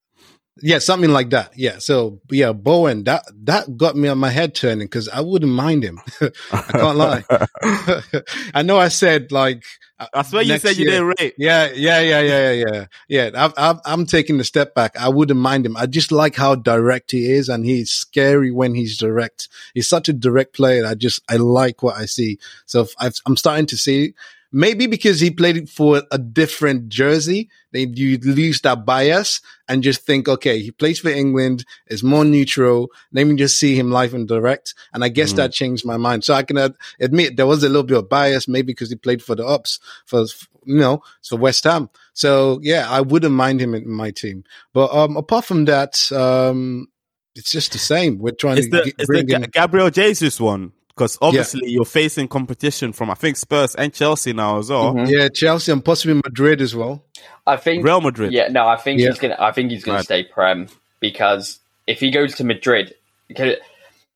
[0.62, 1.52] Yeah, something like that.
[1.58, 1.80] Yeah.
[1.80, 5.84] So yeah, Bowen, that that got me on my head turning because I wouldn't mind
[5.84, 6.00] him.
[6.52, 7.24] I can't lie.
[8.54, 9.64] I know I said like
[10.00, 11.34] I swear you said you year- didn't rate.
[11.38, 12.86] Yeah, yeah, yeah, yeah, yeah, yeah.
[13.08, 14.96] Yeah, I've, I've, I'm taking a step back.
[15.00, 15.76] I wouldn't mind him.
[15.76, 19.50] I just like how direct he is, and he's scary when he's direct.
[19.74, 20.86] He's such a direct player.
[20.86, 22.38] I just I like what I see.
[22.66, 24.14] So I've, I'm starting to see.
[24.58, 29.40] Maybe because he played for a different jersey, then you lose that bias
[29.70, 32.90] and just think, okay, he plays for England, is more neutral.
[33.14, 34.74] Let me just see him live and direct.
[34.94, 35.36] And I guess Mm.
[35.36, 36.24] that changed my mind.
[36.24, 38.96] So I can ad- admit there was a little bit of bias, maybe because he
[38.96, 40.26] played for the ups, for,
[40.66, 41.92] you know, for West Ham.
[42.14, 44.44] So yeah, I wouldn't mind him in my team.
[44.74, 46.88] But um, apart from that, um,
[47.36, 48.18] it's just the same.
[48.18, 49.50] We're trying It's to the get, it's the bring Ga- in.
[49.54, 54.58] Gabriel Jesus one because obviously you're facing competition from I think Spurs and Chelsea now
[54.58, 54.94] as well.
[54.96, 55.08] Mhm.
[55.10, 57.04] Yeah, Chelsea and possibly Madrid as well.
[57.46, 58.34] I think Real Madrid.
[58.34, 59.10] Yeah, no, I think Yeah.
[59.10, 59.36] he's gonna.
[59.40, 60.06] I think he's gonna Right.
[60.06, 60.68] stay prem
[61.00, 62.96] because if he goes to Madrid,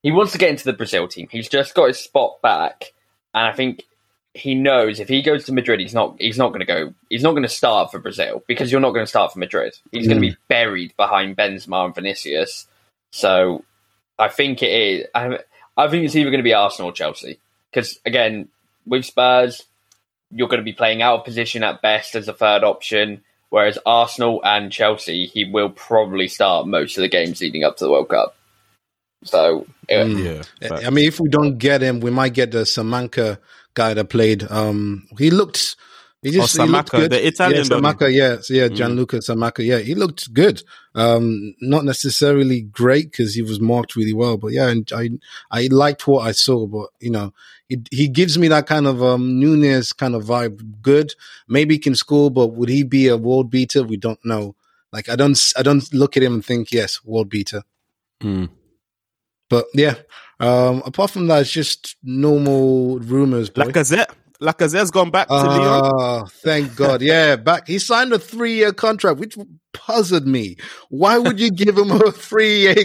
[0.04, 1.28] he wants to get into the Brazil team.
[1.32, 2.92] He's just got his spot back,
[3.34, 3.84] and I think
[4.34, 6.16] he knows if he goes to Madrid, he's not.
[6.20, 6.94] He's not going to go.
[7.10, 9.74] He's not going to start for Brazil because you're not going to start for Madrid.
[9.92, 12.66] He's going to be buried behind Benzema and Vinicius.
[13.12, 13.64] So
[14.18, 15.08] I think it is.
[15.14, 15.40] I,
[15.78, 17.40] I think it's either going to be Arsenal or Chelsea
[17.72, 18.50] because again
[18.86, 19.64] with Spurs,
[20.32, 23.24] you're going to be playing out of position at best as a third option.
[23.50, 27.84] Whereas Arsenal and Chelsea, he will probably start most of the games leading up to
[27.84, 28.36] the World Cup.
[29.24, 30.44] So it- Mm.
[30.62, 30.78] Yeah.
[30.88, 33.38] I mean, if we don't get him, we might get the Scamacca
[33.74, 34.50] guy that played.
[34.50, 35.76] Um, he looked.
[36.24, 37.12] He just Oh, he looked good.
[37.12, 37.64] the Italian, yeah.
[37.64, 38.76] Scamacca, yeah, so yeah, Mm.
[38.76, 40.62] Gianluca Scamacca, yeah, he looked good.
[40.94, 45.10] Um, not necessarily great because he was marked really well, but yeah, and I
[45.50, 46.68] I liked what I saw.
[46.68, 47.34] But you know,
[47.70, 50.82] he he gives me that kind of um Nunez kind of vibe.
[50.84, 51.16] Good,
[51.48, 53.82] maybe he can score, but would he be a world beater?
[53.84, 54.56] We don't know.
[54.94, 57.64] Like I don't I don't look at him and think yes, world beater.
[58.22, 58.50] Mm.
[59.50, 59.96] But yeah,
[60.40, 63.50] um, apart from that, it's just normal rumors.
[63.50, 63.64] Boy.
[63.64, 64.12] Lacazette.
[64.42, 65.92] Lacazette's gone back to Lyon.
[65.94, 67.02] Oh, thank God.
[67.02, 67.68] Yeah, back.
[67.68, 69.38] He signed a three year contract, which
[69.74, 70.58] puzzled me.
[70.90, 72.76] Why would you give him a three year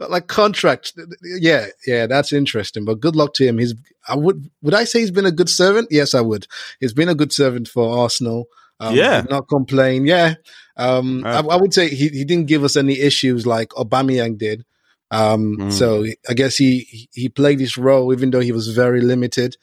[0.00, 0.94] like contract?
[1.22, 2.84] Yeah, yeah, that's interesting.
[2.86, 3.58] But good luck to him.
[3.58, 3.74] He's
[4.08, 5.88] I would would I say he's been a good servant?
[5.90, 6.46] Yes, I would.
[6.80, 8.46] He's been a good servant for Arsenal.
[8.80, 9.22] Um, Yeah.
[9.28, 10.06] not complain.
[10.06, 10.34] Yeah.
[10.76, 14.38] Um, I, Uh, I would say he, he didn't give us any issues like Aubameyang
[14.38, 14.64] did.
[15.10, 15.72] Um, Mm.
[15.72, 19.56] so I guess he, he played his role, even though he was very limited.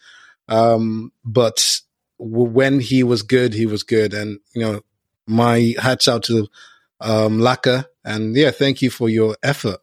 [0.50, 1.80] Um, but
[2.20, 4.14] w- when he was good, he was good.
[4.14, 4.82] And, you know,
[5.28, 6.48] my hats out to,
[7.00, 7.86] um, Laka.
[8.04, 9.80] And yeah, thank you for your effort.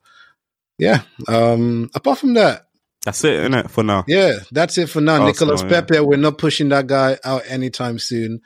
[0.78, 1.02] Yeah.
[1.28, 2.66] Um, apart from that,
[3.04, 4.04] That's it, isn't it, for now?
[4.08, 5.22] yeah, that's it for now.
[5.22, 5.80] Arsenal, Nicolas yeah.
[5.80, 8.42] Pepe, we're not pushing that guy out anytime soon.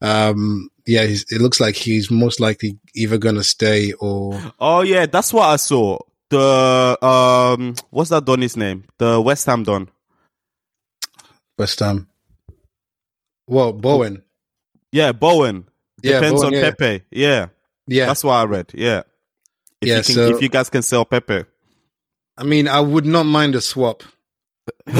[0.00, 4.82] Um, yeah, he's, it looks like he's most likely either going to stay or Oh
[4.82, 5.98] yeah, that's what I saw.
[6.30, 8.84] The um, what's that Donny's name?
[8.98, 9.88] The West Ham Don.
[11.58, 12.08] West Ham.
[13.46, 14.22] Well, Bowen.
[14.92, 15.68] Yeah, Bowen.
[16.02, 16.70] Yeah, Depends Bowen, on yeah.
[16.70, 17.04] Pepe.
[17.10, 17.46] Yeah,
[17.86, 18.06] Yeah.
[18.06, 18.70] that's what I read.
[18.74, 19.02] Yeah.
[19.80, 21.44] If Yeah, you can, so- if you guys can sell Pepe,
[22.36, 24.02] I mean, I would not mind a swap.
[24.86, 24.92] I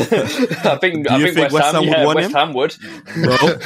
[0.80, 2.34] think Do I think, think West, West Ham, Ham would yeah, want West?
[2.34, 2.76] Ham would.
[3.16, 3.58] no.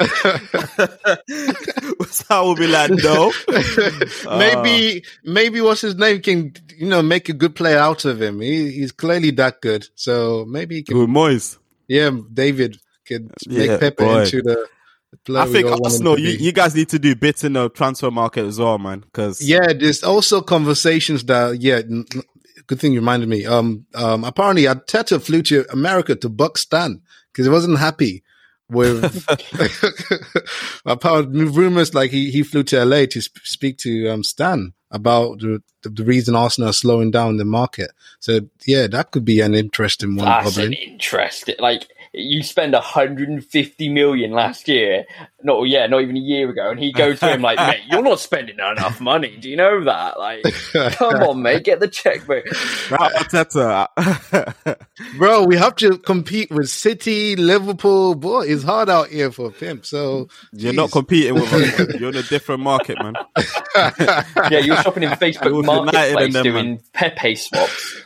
[2.00, 3.32] West Ham will be like, no.
[4.38, 5.08] maybe, ah.
[5.24, 8.40] maybe what's his name can, you know, make a good player out of him.
[8.40, 9.86] He, he's clearly that good.
[9.94, 11.58] So maybe he can, With Moyes.
[11.90, 14.22] Yeah, David could make Yeah, Pepe boy.
[14.22, 14.68] into the,
[15.36, 18.60] I think Arsenal, you, you guys need to do bits in the transfer market as
[18.60, 19.00] well, man.
[19.00, 21.82] Because Yeah, there's also conversations that yeah,
[22.68, 23.44] good thing you reminded me.
[23.44, 28.22] Um, um, apparently Arteta flew to America to buck Stan because he wasn't happy
[28.70, 29.26] with.
[30.86, 35.40] apparently, rumors like he he flew to LA to sp- speak to um Stan about
[35.40, 37.92] the, the the reason Arsenal are slowing down the market.
[38.18, 40.26] So yeah, that could be an interesting one.
[40.26, 41.56] That's an interesting.
[41.58, 45.04] Like you spend 150 million last year,
[45.44, 48.02] not yeah, not even a year ago, and he goes to him like, "Mate, you're
[48.02, 49.36] not spending enough money.
[49.36, 50.18] Do you know that?
[50.18, 50.42] Like,
[50.96, 52.44] come on, mate, get the checkbook."
[52.90, 53.86] Arteta.
[55.18, 58.16] Bro, we have to compete with City, Liverpool.
[58.16, 59.86] Boy, it's hard out here for a pimp.
[59.86, 61.94] So You're not competing with us.
[62.00, 63.14] You're in a different market, man.
[64.50, 68.02] Yeah, you're shopping in It Facebook was United Marketplace and them, doing Pepe swaps.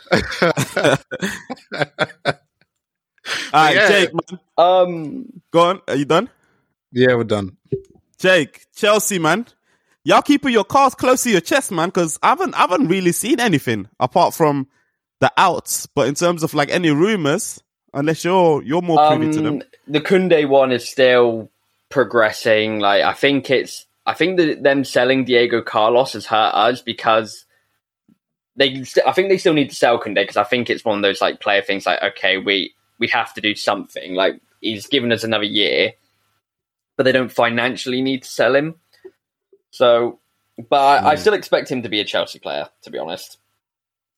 [3.53, 3.87] All right, Yeah.
[3.87, 4.39] Jake, man.
[4.57, 5.81] Um, Go on.
[5.87, 6.29] Are you done?
[6.91, 7.57] yeah, we're done.
[8.17, 9.45] Jake, Chelsea, man.
[10.03, 13.11] Y'all keeping your cards close to your chest, man, because I haven't, I haven't really
[13.11, 14.67] seen anything apart from
[15.19, 15.87] the outs.
[15.87, 17.61] But in terms of like any rumors,
[17.93, 19.53] unless you're you're more privy to them.
[19.55, 21.49] um, the Kounde one is still
[21.89, 22.79] progressing.
[22.79, 27.45] Like I think it's, I think that them selling Diego Carlos has hurt us because
[28.55, 30.97] they, st- I think they still need to sell Kounde because I think it's one
[30.97, 31.85] of those like player things.
[31.87, 34.13] Like okay, we we have to do something.
[34.15, 35.93] Like he's given us another year,
[36.97, 38.75] but they don't financially need to sell him.
[39.71, 40.19] So,
[40.69, 42.69] but I, I still expect him to be a Chelsea player.
[42.83, 43.37] To be honest.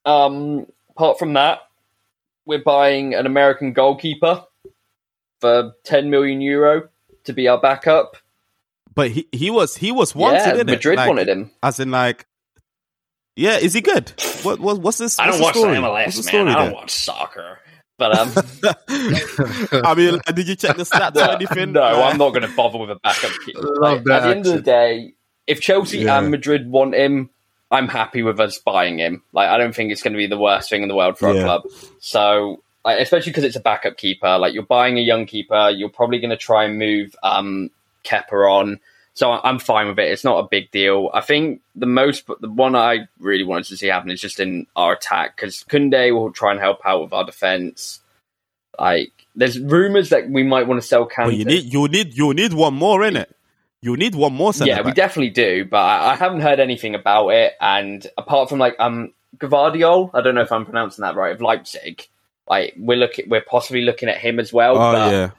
[0.06, 1.60] Um, apart from that,
[2.46, 4.44] we're buying an American goalkeeper
[5.42, 6.88] for 10 million euro
[7.26, 8.16] to be our backup.
[8.96, 10.38] But he, he was he was wanted.
[10.38, 10.66] yeah, innit?
[10.68, 11.52] Madrid Like, wanted him.
[11.62, 12.26] As in, like,
[13.36, 14.12] yeah, is he good?
[14.42, 15.20] What, what what's this?
[15.20, 15.80] I don't what's watch the the story?
[15.80, 16.24] What's MLS, the man.
[16.24, 16.74] story I don't there?
[16.74, 17.60] watch soccer.
[17.98, 18.32] But um,
[19.84, 21.72] I mean, did you check the stats or anything?
[21.74, 23.62] no, I'm not going to bother with a backup keeper.
[23.64, 25.14] Love Like, that at the end of the day,
[25.48, 26.20] if Chelsea Yeah.
[26.20, 27.30] and Madrid want him,
[27.72, 29.24] I'm happy with us buying him.
[29.34, 31.34] Like, I don't think it's going to be the worst thing in the world for
[31.34, 31.40] Yeah.
[31.42, 31.64] our club.
[32.00, 34.38] So like especially because it's a backup keeper.
[34.38, 37.70] Like you're buying a young keeper, you're probably going to try and move um,
[38.06, 38.80] Kepa on.
[39.18, 40.12] So I'm fine with it.
[40.12, 41.10] It's not a big deal.
[41.12, 44.68] I think the most, the one I really wanted to see happen is just in
[44.76, 48.00] our attack because Kounde will try and help out with our defense.
[48.78, 51.36] Like there's rumors that we might want to sell Kante.
[51.36, 53.36] You need you need you need one more in it.
[53.82, 54.52] You need one more.
[54.54, 57.54] yeah, we definitely do, but I, I haven't heard anything about it.
[57.60, 61.42] And apart from like um Gavardiol, I don't know if I'm pronouncing that right, of
[61.42, 62.08] Leipzig.
[62.48, 64.78] Like we're looking, we're possibly looking at him as well.
[64.78, 65.30] Oh but yeah.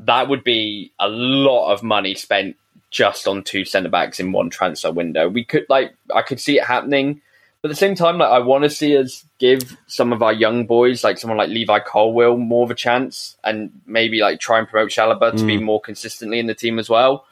[0.00, 2.56] that would be a lot of money spent
[2.90, 5.28] just on two centre backs in one transfer window.
[5.28, 7.20] We could like I could see it happening,
[7.60, 10.32] but at the same time, like I want to see us give some of our
[10.32, 14.58] young boys, like someone like Levi Colwill, more of a chance, and maybe like try
[14.58, 15.62] and promote Chalobah to be mm.
[15.62, 17.26] more consistently in the team as well.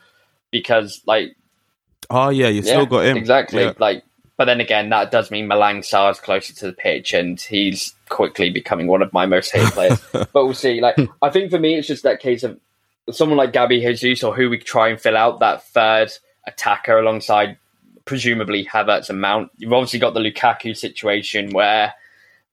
[0.51, 1.37] Because like
[2.11, 3.63] Oh yeah, you still yeah, got him exactly.
[3.65, 3.73] Yeah.
[3.79, 4.05] Like,
[4.37, 8.51] but then again, that does mean Malang Sarr's closer to the pitch, and he's quickly
[8.51, 10.01] becoming one of my most hated players.
[10.13, 10.81] but we'll see.
[10.81, 12.59] Like, I think for me, it's just that case of
[13.11, 16.13] someone like Gabby Jesus or who we try and fill out that third
[16.47, 17.59] attacker alongside
[18.05, 19.51] presumably Havertz and Mount.
[19.59, 21.95] You've obviously got the Lukaku situation where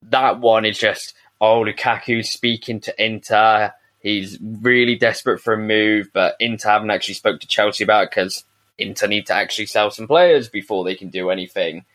[0.03, 3.73] that one is just oh Lukaku's speaking to Inter.
[3.99, 8.09] He's really desperate for a move, but Inter haven't actually spoke to Chelsea about it
[8.11, 8.43] because
[8.77, 11.85] Inter need to actually sell some players before they can do anything.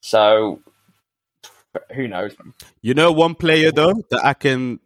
[0.00, 0.60] So
[1.94, 2.34] who knows?
[2.80, 4.80] You know one player though that I can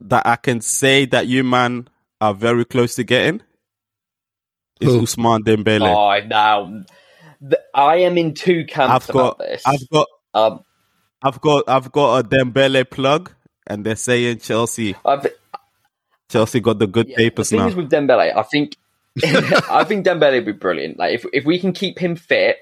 [0.00, 1.88] that I can say that you man
[2.20, 3.42] are very close to getting
[4.80, 5.02] is Who?
[5.02, 5.94] Ousmane Dembele.
[5.94, 6.84] Oh, now
[7.74, 9.62] I am in two camps I've got about this.
[9.66, 10.60] I've got um,
[11.22, 13.32] I've got I've got a Dembele plug
[13.66, 15.26] and they're saying Chelsea I've,
[16.30, 17.68] Chelsea got the good Yeah, papers the thing now.
[17.68, 18.76] is with Dembele, I think
[19.24, 20.98] I think Dembele would be brilliant.
[20.98, 22.58] Like if if we can keep him fit,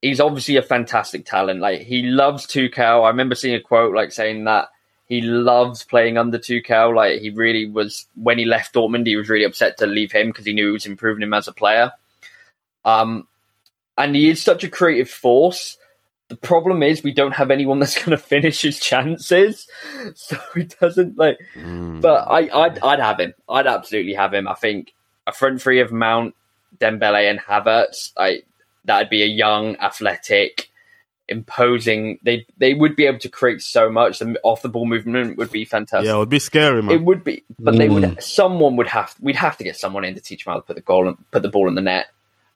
[0.00, 1.60] he's obviously a fantastic talent.
[1.60, 3.04] Like he loves Tuchel.
[3.04, 4.68] I remember seeing a quote like saying that
[5.08, 6.94] he loves playing under Tuchel.
[6.94, 10.28] Like he really was when he left Dortmund, he was really upset to leave him
[10.28, 11.92] because he knew he was improving him as a player.
[12.84, 13.26] Um,
[13.96, 15.78] and he is such a creative force.
[16.28, 19.66] The problem is we don't have anyone that's going to finish his chances,
[20.14, 21.38] so he doesn't like.
[21.56, 22.02] Mm.
[22.02, 23.34] But I, I'd, I'd have him.
[23.48, 24.46] I'd absolutely have him.
[24.46, 24.92] I think
[25.26, 26.34] a front three of Mount,
[26.78, 28.12] Dembele, and Havertz.
[28.16, 28.42] I
[28.84, 30.67] that'd be a young, athletic,
[31.28, 32.18] imposing.
[32.22, 34.18] They they would be able to create so much.
[34.18, 36.06] The off the ball movement would be fantastic.
[36.06, 36.94] yeah, it would be scary, man.
[36.94, 38.02] It would be, but they would.
[38.02, 38.22] Mm.
[38.22, 39.14] Someone would have.
[39.20, 41.30] We'd have to get someone in to teach them how to put the goal and
[41.30, 42.06] put the ball in the net.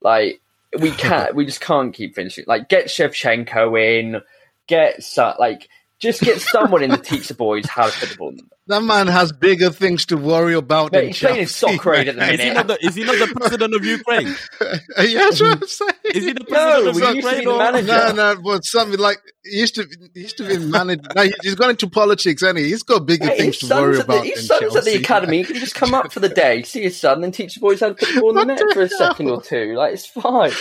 [0.00, 0.40] Like
[0.78, 1.34] we can't.
[1.34, 2.44] we just can't keep finishing.
[2.46, 4.20] Like get Shevchenko in.
[4.68, 5.68] Get so, like
[6.02, 8.28] just get someone in to teach the boys how to put the ball.
[8.30, 8.48] in the net.
[8.68, 12.06] That man has bigger things to worry about Mate, than he's playing in soccer at
[12.06, 12.34] the man.
[12.34, 14.26] is, he not the, is he not the president of Ukraine?
[14.60, 15.90] yeah, that's what I'm saying.
[16.14, 17.48] Is he the No, president of we used to Ukraine?
[17.48, 21.06] or- No, no, but something like he used to he used to be managed.
[21.14, 22.64] Now he- he's gone into politics, and he?
[22.68, 24.26] he's got bigger Hey, things to worry son's, at the, about.
[24.26, 25.40] his than son's at the academy.
[25.40, 25.44] academy.
[25.44, 27.80] Can you just come up for the day, see his son, and teach the boys
[27.80, 28.98] how to put the ball in the net for a hell?
[28.98, 29.74] second or two?
[29.74, 30.52] Like it's fine.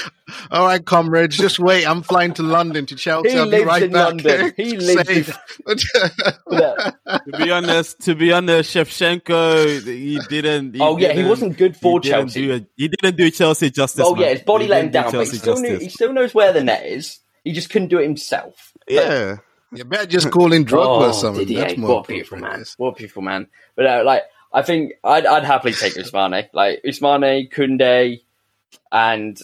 [0.51, 1.85] All right, comrades, just wait.
[1.87, 3.31] I'm flying to London to Chelsea.
[3.31, 4.05] He I'll be lives right in back.
[4.07, 4.53] London.
[4.57, 5.37] He lives in- Safe.
[7.25, 10.75] To be honest, to be honest, Shevchenko, he didn't.
[10.79, 12.41] Oh, yeah, he didn't- wasn't good for he didn't Chelsea.
[12.47, 14.03] do a- he didn't do Chelsea justice.
[14.05, 14.23] Oh man.
[14.23, 15.83] yeah, his body He let him didn't do down, but he Chelsea still knew, justice.
[15.83, 17.19] he still knows where the net is.
[17.43, 18.73] He just couldn't do it himself.
[18.87, 19.37] Yeah,
[19.73, 21.45] you better just call in Drogba or Oh, something.
[21.45, 22.59] Didier, That's more what a beautiful man!
[22.59, 22.75] yes.
[22.77, 23.47] What a beautiful man!
[23.75, 24.23] But uh, like,
[24.53, 28.21] I think I'd, I'd happily take Ousmane, like Ousmane, Kounde,
[28.91, 29.39] and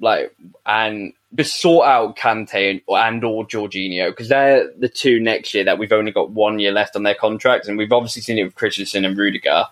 [0.00, 0.34] like
[0.66, 5.78] and just sort out Kante and, or Jorginho because they're the two next year that
[5.78, 8.54] we've only got one year left on their contracts, and we've obviously seen it with
[8.54, 9.64] Christensen and Rudiger.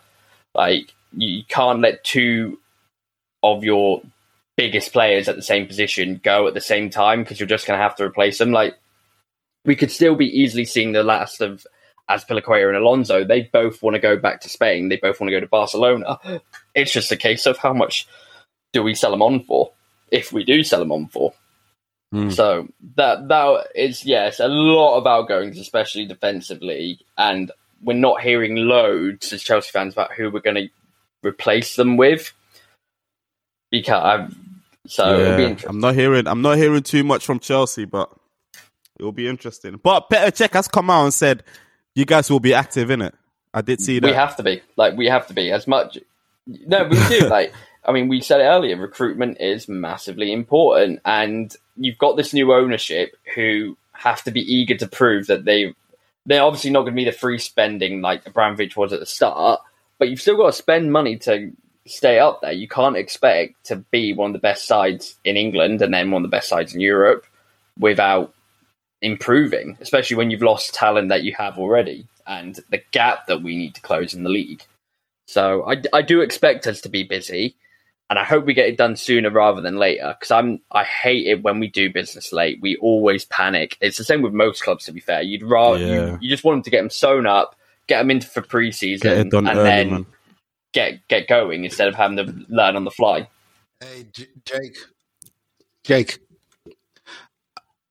[0.54, 2.58] Like, you can't let two
[3.42, 4.02] of your
[4.56, 7.78] biggest players at the same position go at the same time because you're just going
[7.78, 8.50] to have to replace them.
[8.52, 8.76] Like,
[9.64, 11.66] we could still be easily seeing the last of
[12.10, 13.24] Azpilicueta and Alonso.
[13.24, 14.88] They both want to go back to Spain.
[14.88, 16.18] They both want to go to Barcelona.
[16.74, 18.08] It's just a case of how much
[18.72, 19.72] do we sell them on for,
[20.10, 21.32] if we do sell them on for.
[22.12, 22.30] Hmm.
[22.30, 27.50] So that that is yes, a lot of outgoings, especially defensively, and
[27.82, 30.68] we're not hearing loads as Chelsea fans about who we're going to
[31.22, 32.32] replace them with.
[33.70, 34.36] Because I've,
[34.86, 35.70] so it'll be Yeah, interesting.
[35.70, 36.26] I'm not hearing.
[36.26, 38.10] I'm not hearing too much from Chelsea, but
[38.98, 39.78] it will be interesting.
[39.82, 41.44] But Petr Cech has come out and said
[41.94, 43.14] you guys will be active in it.
[43.52, 44.06] I did see that.
[44.06, 45.98] We have to be like we have to be as much.
[46.46, 47.20] No, we do.
[47.28, 47.52] like
[47.88, 48.76] I mean, we said it earlier.
[48.76, 54.76] Recruitment is massively important, and you've got this new ownership who have to be eager
[54.76, 55.74] to prove that they
[56.26, 59.60] they're obviously not going to be the free spending like Abramovich was at the start,
[59.98, 61.50] but you've still got to spend money to
[61.86, 62.52] stay up there.
[62.52, 66.22] You can't expect to be one of the best sides in England and then one
[66.22, 67.24] of the best sides in Europe
[67.78, 68.34] without
[69.00, 73.56] improving, especially when you've lost talent that you have already and the gap that we
[73.56, 74.62] need to close in the league.
[75.26, 77.56] So I, I do expect us to be busy,
[78.10, 80.14] and I hope we get it done sooner rather than later.
[80.18, 82.58] Because I'm I hate it when we do business late.
[82.62, 83.76] We always panic.
[83.80, 84.84] It's the same with most clubs.
[84.86, 85.86] To be fair, you'd rather Yeah.
[86.12, 87.54] you, you just want them to get them sewn up,
[87.86, 90.06] get them into for preseason, Get it done and early, then man.
[90.72, 93.28] get get going instead of having to learn on the fly.
[93.80, 94.76] Hey, J- Jake.
[95.84, 96.18] Jake.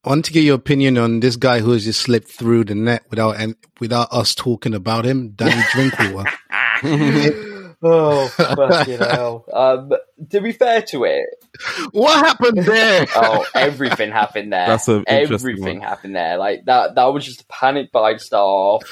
[0.03, 2.75] I want to get your opinion on this guy who has just slipped through the
[2.75, 6.29] net without and without us talking about him, Danny Drinkwater.
[7.83, 9.45] oh fucking hell!
[9.51, 9.91] Um,
[10.29, 11.25] to be fair to it,
[11.91, 13.05] what happened there?
[13.15, 14.67] oh, everything happened there.
[14.67, 15.87] That's an everything one.
[15.87, 16.37] happened there.
[16.37, 16.95] Like that.
[16.95, 18.83] That was just a panic buy to start.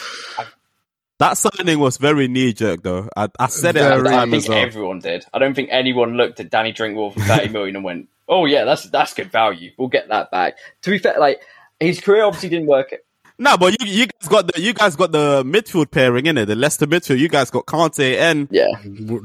[1.19, 3.07] That signing was very knee jerk, though.
[3.15, 4.15] I, I said it at the Very.
[4.15, 4.57] I think as well.
[4.57, 5.25] everyone did.
[5.33, 8.65] I don't think anyone looked at Danny Drinkwater for thirty million and went, "Oh yeah,
[8.65, 9.71] that's that's good value.
[9.77, 11.39] We'll get that back." To be fair, like
[11.79, 12.93] his career obviously didn't work.
[13.37, 16.45] No, but you you guys got the you guys got the midfield pairing in it,
[16.45, 17.17] the Leicester midfield.
[17.19, 18.67] You guys got Kante and Yeah,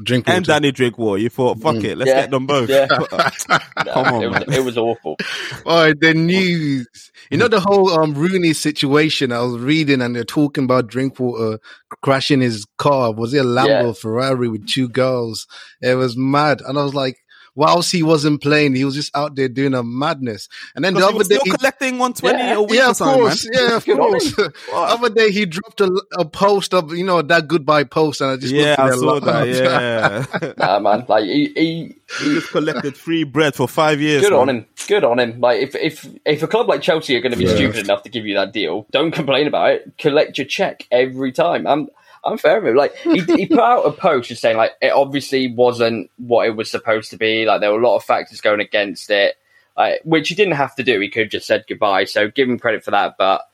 [0.03, 0.35] Drinkwater.
[0.37, 1.21] and Danny Drinkwater.
[1.21, 2.13] You thought, fuck it, let's Mm.
[2.15, 2.21] Yeah.
[2.21, 2.69] get them both.
[2.69, 2.87] Yeah.
[3.93, 5.15] Come on, it, was, it was awful.
[5.65, 6.87] Oh, the news.
[7.29, 9.31] You know the whole um Rooney situation.
[9.31, 11.59] I was reading and they're talking about Drinkwater
[12.01, 13.13] crashing his car.
[13.13, 13.91] Was it a Lambo Yeah.
[13.93, 15.47] Ferrari with two girls?
[15.81, 16.61] It was mad.
[16.67, 17.15] And I was like,
[17.55, 20.47] whilst he wasn't playing, he was just out there doing a madness.
[20.75, 22.53] And then the Because he other was day, still collecting 120 Yeah.
[22.55, 23.47] a week yeah, of something, course.
[23.51, 24.35] Yeah, of Good course.
[24.35, 28.31] the other day he dropped a, a post of, you know, that goodbye post and
[28.31, 29.41] I just Yeah, looked I at saw that.
[29.41, 31.05] Oh, yeah, Nah, man.
[31.07, 34.21] Like he, he he just collected free bread for five years.
[34.21, 34.39] good man.
[34.41, 34.65] on him.
[34.87, 35.39] Good on him.
[35.39, 37.55] Like if if if a club like Chelsea are going to be Yeah.
[37.55, 39.93] stupid enough to give you that deal, don't complain about it.
[39.97, 41.65] Collect your check every time.
[41.67, 41.89] I'm
[42.23, 42.75] I'm fair with him.
[42.75, 46.55] Like he, he put out a post just saying like it obviously wasn't what it
[46.55, 47.45] was supposed to be.
[47.45, 49.35] Like there were a lot of factors going against it,
[49.75, 50.99] like, which he didn't have to do.
[50.99, 52.05] He could have just said goodbye.
[52.05, 53.15] So give him credit for that.
[53.17, 53.47] But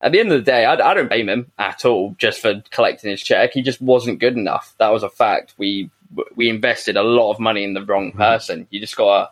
[0.00, 2.62] at the end of the day, I, I don't blame him at all just for
[2.70, 3.52] collecting his check.
[3.52, 4.74] He just wasn't good enough.
[4.78, 5.54] That was a fact.
[5.58, 5.90] We
[6.34, 8.18] we invested a lot of money in the wrong mm-hmm.
[8.18, 8.66] person.
[8.70, 9.30] You just got to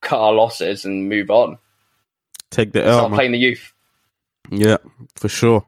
[0.00, 1.58] cut our losses and move on.
[2.50, 3.72] Take the Start L, playing the youth.
[4.50, 4.76] Yeah,
[5.16, 5.66] for sure.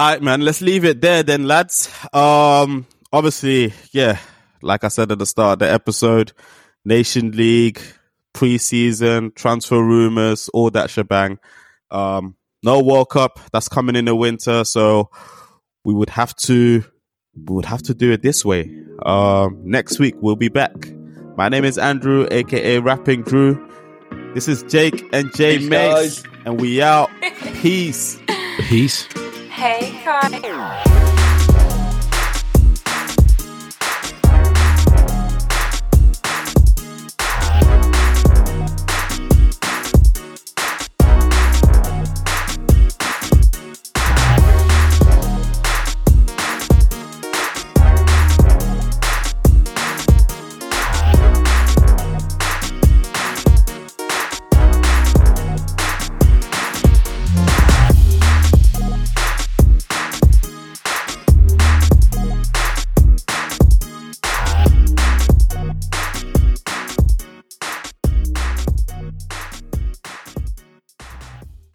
[0.00, 0.40] All right, man.
[0.40, 1.90] Let's leave it there then, lads.
[2.14, 4.18] Um, obviously, yeah,
[4.62, 6.32] like I said at the start of the episode,
[6.86, 7.82] Nation League,
[8.32, 11.38] preseason, transfer rumors, all that shebang.
[11.90, 15.10] Um, no World Cup that's coming in the winter, so
[15.84, 16.82] we would have to
[17.34, 18.74] we would have to do it this way.
[19.04, 20.72] Um, next week we'll be back.
[21.36, 23.68] My name is Andrew, aka Rapping Drew.
[24.32, 26.24] This is Jake and Jay Peace, Mace, guys.
[26.46, 27.10] and we out.
[27.60, 28.18] Peace.
[28.60, 29.06] Peace.
[29.60, 31.29] Hey, Kyle.